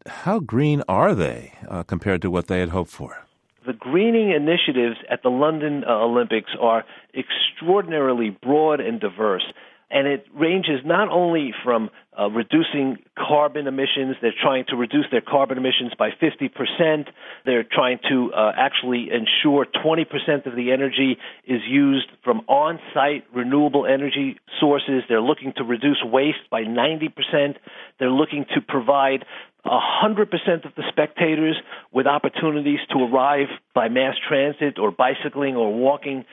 [0.05, 3.25] how green are they uh, compared to what they had hoped for?
[3.65, 6.83] The greening initiatives at the London uh, Olympics are
[7.15, 9.45] extraordinarily broad and diverse
[9.93, 15.21] and it ranges not only from uh, reducing carbon emissions, they're trying to reduce their
[15.21, 17.05] carbon emissions by 50%.
[17.45, 23.23] They're trying to uh, actually ensure 20% of the energy is used from on site
[23.35, 25.03] renewable energy sources.
[25.07, 27.55] They're looking to reduce waste by 90%.
[27.99, 29.25] They're looking to provide
[29.63, 31.55] 100% of the spectators
[31.91, 36.25] with opportunities to arrive by mass transit or bicycling or walking.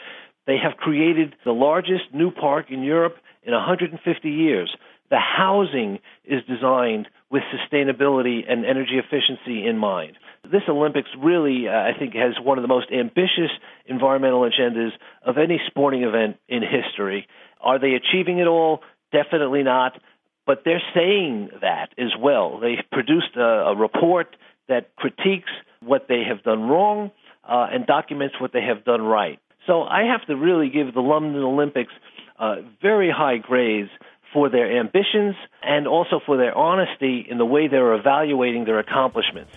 [0.47, 4.75] They have created the largest new park in Europe in 150 years.
[5.11, 10.17] the housing is designed with sustainability and energy efficiency in mind.
[10.45, 13.51] This Olympics really, uh, I think, has one of the most ambitious
[13.87, 14.91] environmental agendas
[15.27, 17.27] of any sporting event in history.
[17.61, 18.83] Are they achieving it all?
[19.13, 20.01] Definitely not.
[20.47, 22.61] But they're saying that as well.
[22.61, 24.37] They produced a, a report
[24.69, 25.51] that critiques
[25.83, 27.11] what they have done wrong
[27.49, 29.39] uh, and documents what they have done right.
[29.67, 31.93] So I have to really give the London Olympics
[32.41, 33.91] uh, very high grades
[34.33, 39.53] for their ambitions and also for their honesty in the way they're evaluating their accomplishments.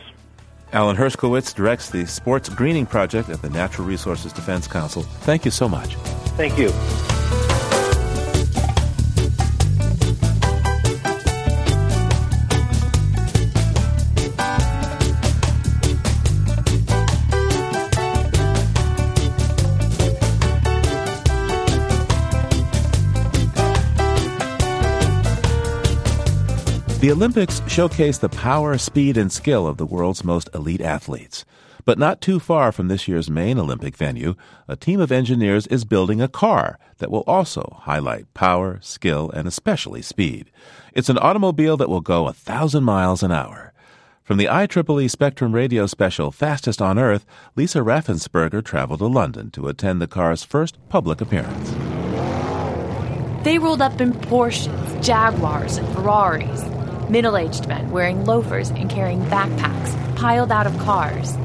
[0.73, 5.03] Alan Hershkowitz directs the Sports Greening Project at the Natural Resources Defense Council.
[5.03, 5.95] Thank you so much.
[6.36, 6.71] Thank you.
[27.04, 31.43] The Olympics showcase the power, speed, and skill of the world's most elite athletes.
[31.84, 34.36] But not too far from this year's main Olympic venue,
[34.70, 39.49] a team of engineers is building a car that will also highlight power, skill, and
[39.49, 40.49] especially speed.
[40.93, 43.74] It's an automobile that will go a thousand miles an hour.
[44.24, 47.26] From the IEEE Spectrum Radio special Fastest on Earth,
[47.58, 51.70] Lisa Raffensperger traveled to London to attend the car's first public appearance.
[53.43, 56.64] They rolled up in Porsches, Jaguars, and Ferraris
[57.10, 61.36] middle aged men wearing loafers and carrying backpacks piled out of cars.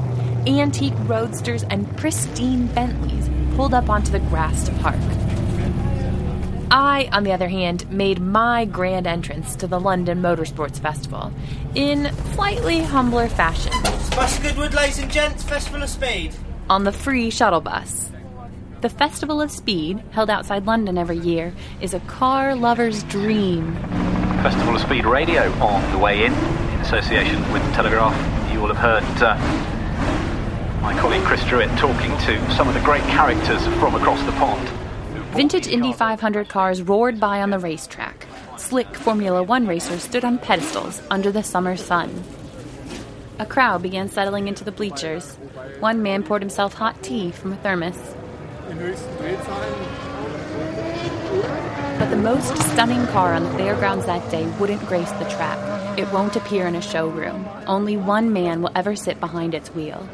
[0.47, 4.99] Antique roadsters and pristine Bentleys pulled up onto the grass to park.
[6.71, 11.31] I, on the other hand, made my grand entrance to the London Motorsports Festival
[11.73, 13.73] in slightly humbler fashion.
[14.03, 16.35] Spicy Goodwood, ladies and gents, Festival of Speed.
[16.69, 18.11] On the free shuttle bus.
[18.81, 23.75] The Festival of Speed, held outside London every year, is a car lover's dream.
[24.41, 28.15] Festival of Speed Radio on the way in, in association with the Telegraph.
[28.53, 29.35] You will have heard uh,
[30.81, 34.65] my colleague Chris Druitt talking to some of the great characters from across the pond.
[35.35, 38.27] Vintage Indy 500 cars roared by on the racetrack.
[38.57, 42.23] Slick Formula One racers stood on pedestals under the summer sun.
[43.39, 45.35] A crowd began settling into the bleachers.
[45.81, 48.15] One man poured himself hot tea from a thermos.
[51.99, 55.59] But the most stunning car on the fairgrounds that day wouldn't grace the track.
[55.99, 57.45] It won't appear in a showroom.
[57.67, 60.07] Only one man will ever sit behind its wheel.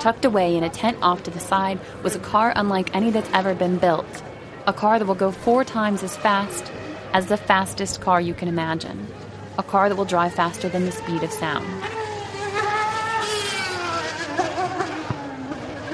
[0.00, 3.28] Tucked away in a tent off to the side was a car unlike any that's
[3.34, 4.22] ever been built.
[4.66, 6.72] A car that will go four times as fast
[7.12, 9.06] as the fastest car you can imagine.
[9.58, 11.66] A car that will drive faster than the speed of sound.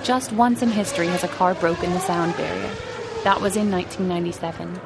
[0.04, 2.70] Just once in history has a car broken the sound barrier.
[3.24, 4.80] That was in 1997.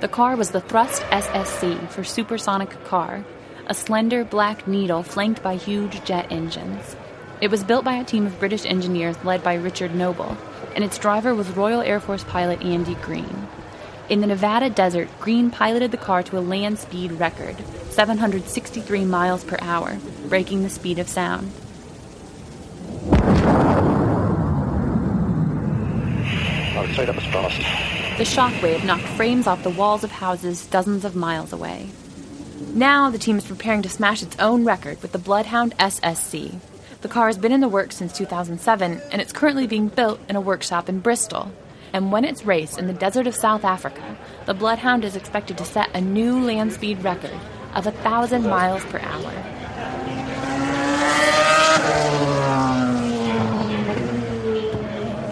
[0.00, 3.22] The car was the Thrust SSC for supersonic car,
[3.66, 6.96] a slender black needle flanked by huge jet engines.
[7.42, 10.38] It was built by a team of British engineers led by Richard Noble,
[10.74, 13.46] and its driver was Royal Air Force pilot Andy Green.
[14.08, 17.56] In the Nevada desert, Green piloted the car to a land speed record,
[17.90, 19.98] 763 miles per hour,
[20.30, 21.52] breaking the speed of sound.
[26.74, 27.89] Would say that was fast.
[28.20, 31.88] The shockwave knocked frames off the walls of houses dozens of miles away.
[32.74, 36.60] Now the team is preparing to smash its own record with the Bloodhound SSC.
[37.00, 40.36] The car has been in the works since 2007 and it's currently being built in
[40.36, 41.50] a workshop in Bristol.
[41.94, 45.64] And when it's raced in the desert of South Africa, the Bloodhound is expected to
[45.64, 47.40] set a new land speed record
[47.74, 49.32] of thousand miles per hour.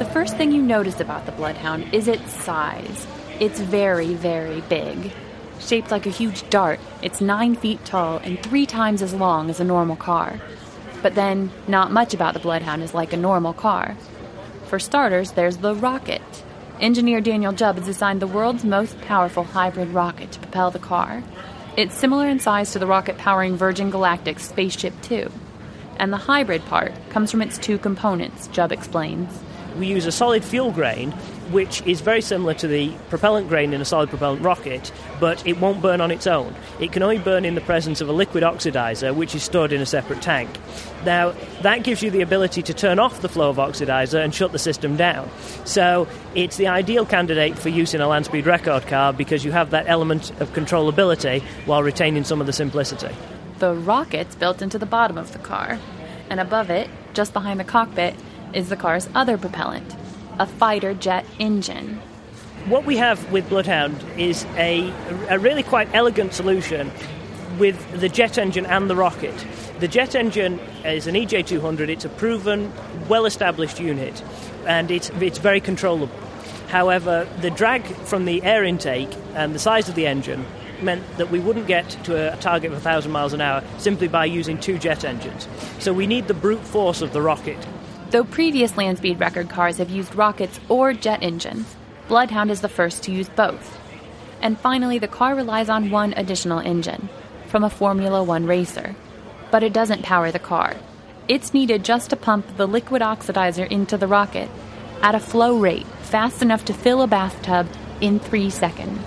[0.08, 3.06] First thing you notice about the Bloodhound is its size.
[3.40, 5.12] It's very, very big.
[5.60, 9.60] Shaped like a huge dart, it's 9 feet tall and three times as long as
[9.60, 10.40] a normal car.
[11.02, 13.96] But then, not much about the Bloodhound is like a normal car.
[14.66, 16.22] For starters, there's the rocket.
[16.80, 21.22] Engineer Daniel Jubb has designed the world's most powerful hybrid rocket to propel the car.
[21.76, 25.30] It's similar in size to the rocket powering Virgin Galactic's Spaceship Two.
[25.96, 29.42] And the hybrid part comes from its two components, Jubb explains
[29.76, 31.12] we use a solid fuel grain,
[31.50, 35.58] which is very similar to the propellant grain in a solid propellant rocket, but it
[35.58, 36.54] won't burn on its own.
[36.78, 39.80] It can only burn in the presence of a liquid oxidizer, which is stored in
[39.80, 40.50] a separate tank.
[41.04, 44.52] Now, that gives you the ability to turn off the flow of oxidizer and shut
[44.52, 45.30] the system down.
[45.64, 49.52] So, it's the ideal candidate for use in a land speed record car because you
[49.52, 53.14] have that element of controllability while retaining some of the simplicity.
[53.58, 55.78] The rocket's built into the bottom of the car,
[56.30, 58.14] and above it, just behind the cockpit,
[58.52, 59.96] is the car's other propellant,
[60.38, 62.00] a fighter jet engine.
[62.66, 64.92] what we have with Bloodhound is a,
[65.30, 66.90] a really quite elegant solution
[67.58, 69.34] with the jet engine and the rocket.
[69.80, 72.72] The jet engine is an EJ200, it's a proven,
[73.08, 74.22] well established unit,
[74.66, 76.14] and it's, it's very controllable.
[76.68, 80.44] However, the drag from the air intake and the size of the engine
[80.82, 84.24] meant that we wouldn't get to a target of 1,000 miles an hour simply by
[84.24, 85.48] using two jet engines.
[85.78, 87.58] So we need the brute force of the rocket.
[88.10, 91.76] Though previous land speed record cars have used rockets or jet engines,
[92.08, 93.78] Bloodhound is the first to use both.
[94.40, 97.10] And finally, the car relies on one additional engine
[97.48, 98.96] from a Formula One racer.
[99.50, 100.74] But it doesn't power the car.
[101.28, 104.48] It's needed just to pump the liquid oxidizer into the rocket
[105.02, 107.68] at a flow rate fast enough to fill a bathtub
[108.00, 109.02] in three seconds.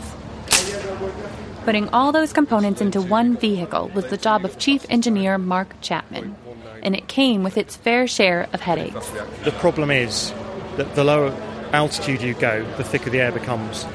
[1.63, 6.35] Putting all those components into one vehicle was the job of Chief Engineer Mark Chapman,
[6.81, 9.11] and it came with its fair share of headaches.
[9.43, 10.33] The problem is
[10.77, 11.29] that the lower
[11.71, 13.85] altitude you go, the thicker the air becomes.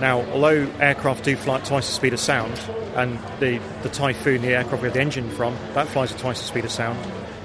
[0.00, 2.60] Now, although aircraft do fly at twice the speed of sound,
[2.96, 6.40] and the, the Typhoon, the aircraft we have the engine from, that flies at twice
[6.40, 6.98] the speed of sound,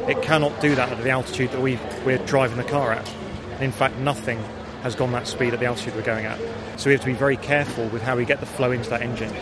[0.10, 3.14] it cannot do that at the altitude that we we're driving the car at.
[3.62, 4.44] In fact, nothing
[4.88, 6.40] has gone that speed at the altitude we're going at.
[6.80, 9.02] So we have to be very careful with how we get the flow into that
[9.02, 9.34] engine.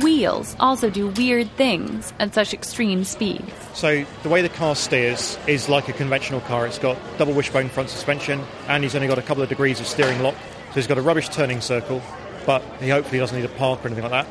[0.00, 3.52] Wheels also do weird things at such extreme speeds.
[3.74, 6.66] So the way the car steers is like a conventional car.
[6.66, 9.86] It's got double wishbone front suspension, and he's only got a couple of degrees of
[9.86, 10.36] steering lock.
[10.68, 12.00] So he's got a rubbish turning circle,
[12.46, 14.26] but he hopefully doesn't need a park or anything like that.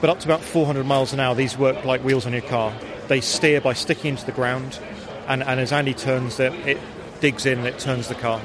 [0.00, 2.72] But up to about 400 miles an hour, these work like wheels on your car.
[3.08, 4.78] They steer by sticking into the ground,
[5.26, 6.78] and, and as Andy turns it, it
[7.20, 8.40] digs in and it turns the car.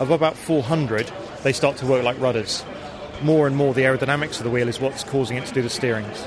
[0.00, 2.64] Of about 400, they start to work like rudders.
[3.22, 5.68] More and more, the aerodynamics of the wheel is what's causing it to do the
[5.68, 6.26] steerings.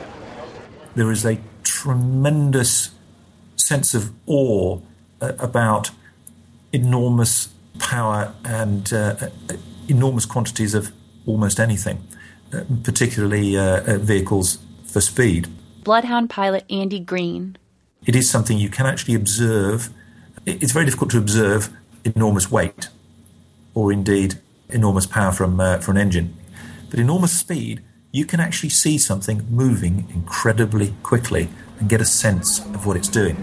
[0.93, 2.91] There is a tremendous
[3.55, 4.79] sense of awe
[5.21, 5.89] uh, about
[6.71, 7.49] enormous
[7.79, 9.29] power and uh, uh
[9.87, 10.91] enormous quantities of
[11.25, 12.07] almost anything,
[12.53, 15.47] uh, particularly uh, uh, vehicles for speed.
[15.83, 17.57] Bloodhound pilot Andy Green.
[18.05, 19.89] It is something you can actually observe.
[20.45, 22.89] It's very difficult to observe enormous weight
[23.73, 24.35] or indeed
[24.69, 26.35] enormous power from, uh, from an engine.
[26.89, 31.49] But enormous speed, you can actually see something moving incredibly quickly
[31.79, 33.35] and get a sense of what it's doing.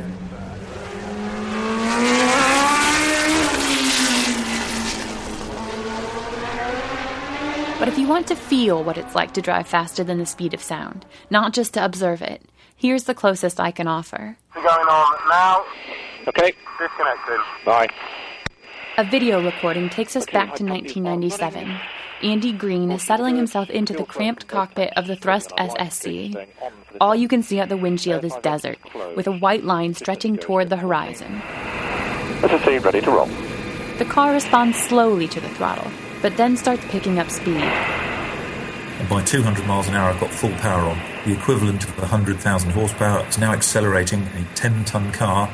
[7.80, 10.52] But if you want to feel what it's like to drive faster than the speed
[10.52, 12.42] of sound, not just to observe it,
[12.76, 14.36] here's the closest I can offer.
[14.54, 15.64] Going on now.
[16.28, 16.52] Okay.
[16.78, 17.40] Disconnected.
[17.64, 17.88] Bye.
[19.00, 21.74] A video recording takes us back to 1997.
[22.22, 26.46] Andy Green is settling himself into the cramped cockpit of the Thrust SSC.
[27.00, 28.78] All you can see out the windshield is desert,
[29.16, 31.40] with a white line stretching toward the horizon.
[32.42, 33.30] SSC ready to roll.
[33.96, 35.90] The car responds slowly to the throttle,
[36.20, 37.56] but then starts picking up speed.
[37.56, 40.98] And by 200 miles an hour, I've got full power on.
[41.24, 45.50] The equivalent of 100,000 horsepower is now accelerating a 10 ton car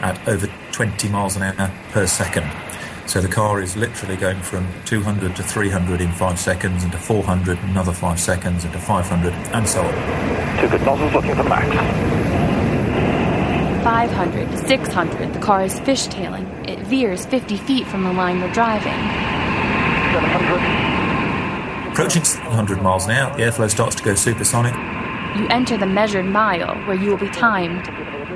[0.00, 2.48] at over 20 miles an hour per second.
[3.06, 7.58] So the car is literally going from 200 to 300 in five seconds, into 400,
[7.64, 9.92] another five seconds, into 500, and so on.
[10.60, 11.68] Two good nozzles looking for max.
[13.84, 16.66] 500 600, the car is fishtailing.
[16.66, 18.94] It veers 50 feet from the line we're driving.
[20.14, 21.92] 700.
[21.92, 24.74] Approaching 700 miles an hour, the airflow starts to go supersonic.
[25.38, 27.86] You enter the measured mile, where you will be timed,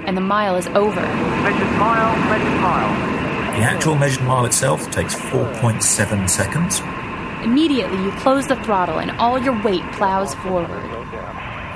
[0.06, 1.00] and the mile is over.
[1.00, 3.17] Measured mile, measured mile.
[3.58, 6.78] The actual measured mile itself takes 4.7 seconds.
[7.44, 10.70] Immediately, you close the throttle, and all your weight plows forward.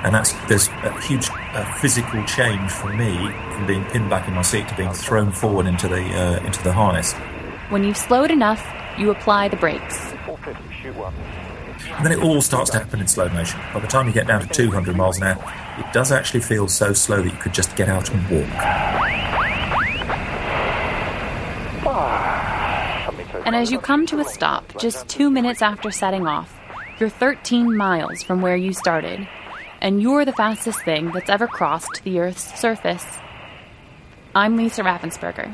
[0.05, 3.17] And that's there's a huge uh, physical change for me
[3.51, 6.63] from being pinned back in my seat to being thrown forward into the uh, into
[6.63, 7.11] the harness.
[7.67, 8.65] When you've slowed enough,
[8.97, 10.13] you apply the brakes.
[11.97, 13.59] And then it all starts to happen in slow motion.
[13.73, 16.69] By the time you get down to 200 miles an hour, it does actually feel
[16.69, 19.02] so slow that you could just get out and walk.
[23.45, 26.57] And as you come to a stop, just two minutes after setting off,
[26.97, 29.27] you're 13 miles from where you started,
[29.81, 33.05] and you're the fastest thing that's ever crossed the Earth's surface.
[34.33, 35.53] I'm Lisa Raffensperger.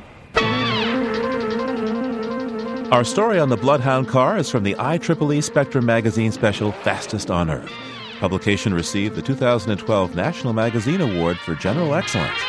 [2.92, 7.50] Our story on the Bloodhound car is from the IEEE Spectrum magazine special Fastest on
[7.50, 7.72] Earth.
[8.20, 12.40] Publication received the 2012 National Magazine Award for General Excellence.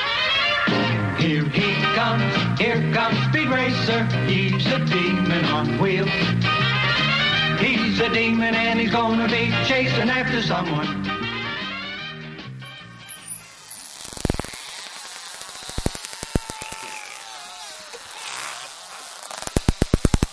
[1.19, 4.05] Here he comes, here comes Speed Racer.
[4.25, 6.09] He's a demon on wheels.
[7.61, 10.89] He's a demon and he's gonna be chasing after someone.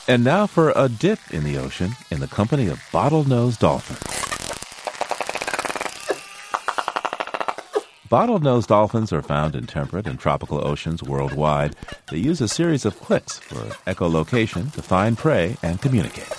[0.08, 4.27] And now for a dip in the ocean in the company of bottlenose dolphins.
[8.10, 11.76] Bottlenose dolphins are found in temperate and tropical oceans worldwide.
[12.10, 16.30] They use a series of clicks for echolocation to find prey and communicate.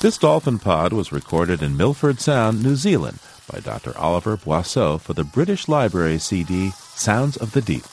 [0.00, 3.20] This dolphin pod was recorded in Milford Sound, New Zealand,
[3.52, 3.96] by Dr.
[3.96, 7.84] Oliver Boisseau for the British Library CD Sounds of the Deep.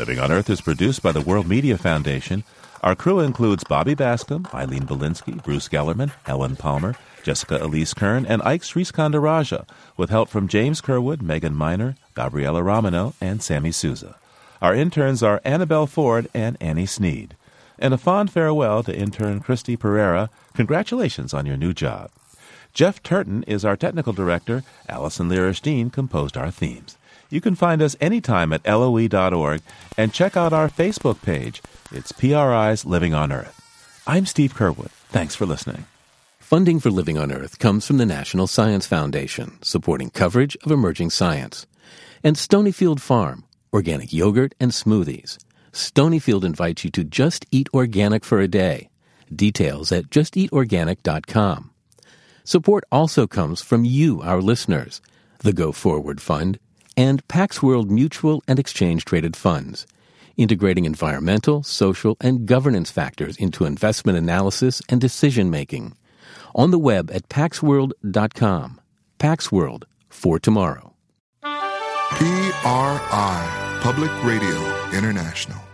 [0.00, 2.42] Living on Earth is produced by the World Media Foundation.
[2.82, 8.40] Our crew includes Bobby Bascomb, Eileen Bolinsky, Bruce Gellerman, Helen Palmer, Jessica Elise Kern, and
[8.40, 14.16] Ike Sriskandarajah, with help from James Curwood, Megan Miner, Gabriella Romano, and Sammy Souza.
[14.62, 17.36] Our interns are Annabelle Ford and Annie Sneed.
[17.78, 20.30] And a fond farewell to intern Christy Pereira.
[20.54, 22.10] Congratulations on your new job.
[22.72, 24.64] Jeff Turton is our technical director.
[24.88, 26.96] Allison Lirish composed our themes.
[27.30, 29.62] You can find us anytime at loe.org
[29.96, 31.62] and check out our Facebook page.
[31.92, 34.02] It's PRI's Living on Earth.
[34.06, 34.90] I'm Steve Curwood.
[35.08, 35.86] Thanks for listening.
[36.40, 41.10] Funding for Living on Earth comes from the National Science Foundation, supporting coverage of emerging
[41.10, 41.66] science,
[42.24, 45.38] and Stonyfield Farm, organic yogurt and smoothies.
[45.72, 48.88] Stonyfield invites you to just eat organic for a day.
[49.32, 51.70] Details at justeatorganic.com.
[52.42, 55.00] Support also comes from you, our listeners,
[55.38, 56.58] the Go Forward Fund,
[57.00, 59.86] and Pax World Mutual and Exchange Traded Funds,
[60.36, 65.96] integrating environmental, social, and governance factors into investment analysis and decision making.
[66.54, 68.80] On the web at paxworld.com.
[69.18, 70.92] Pax World for tomorrow.
[72.10, 74.58] PRI, Public Radio
[74.92, 75.69] International.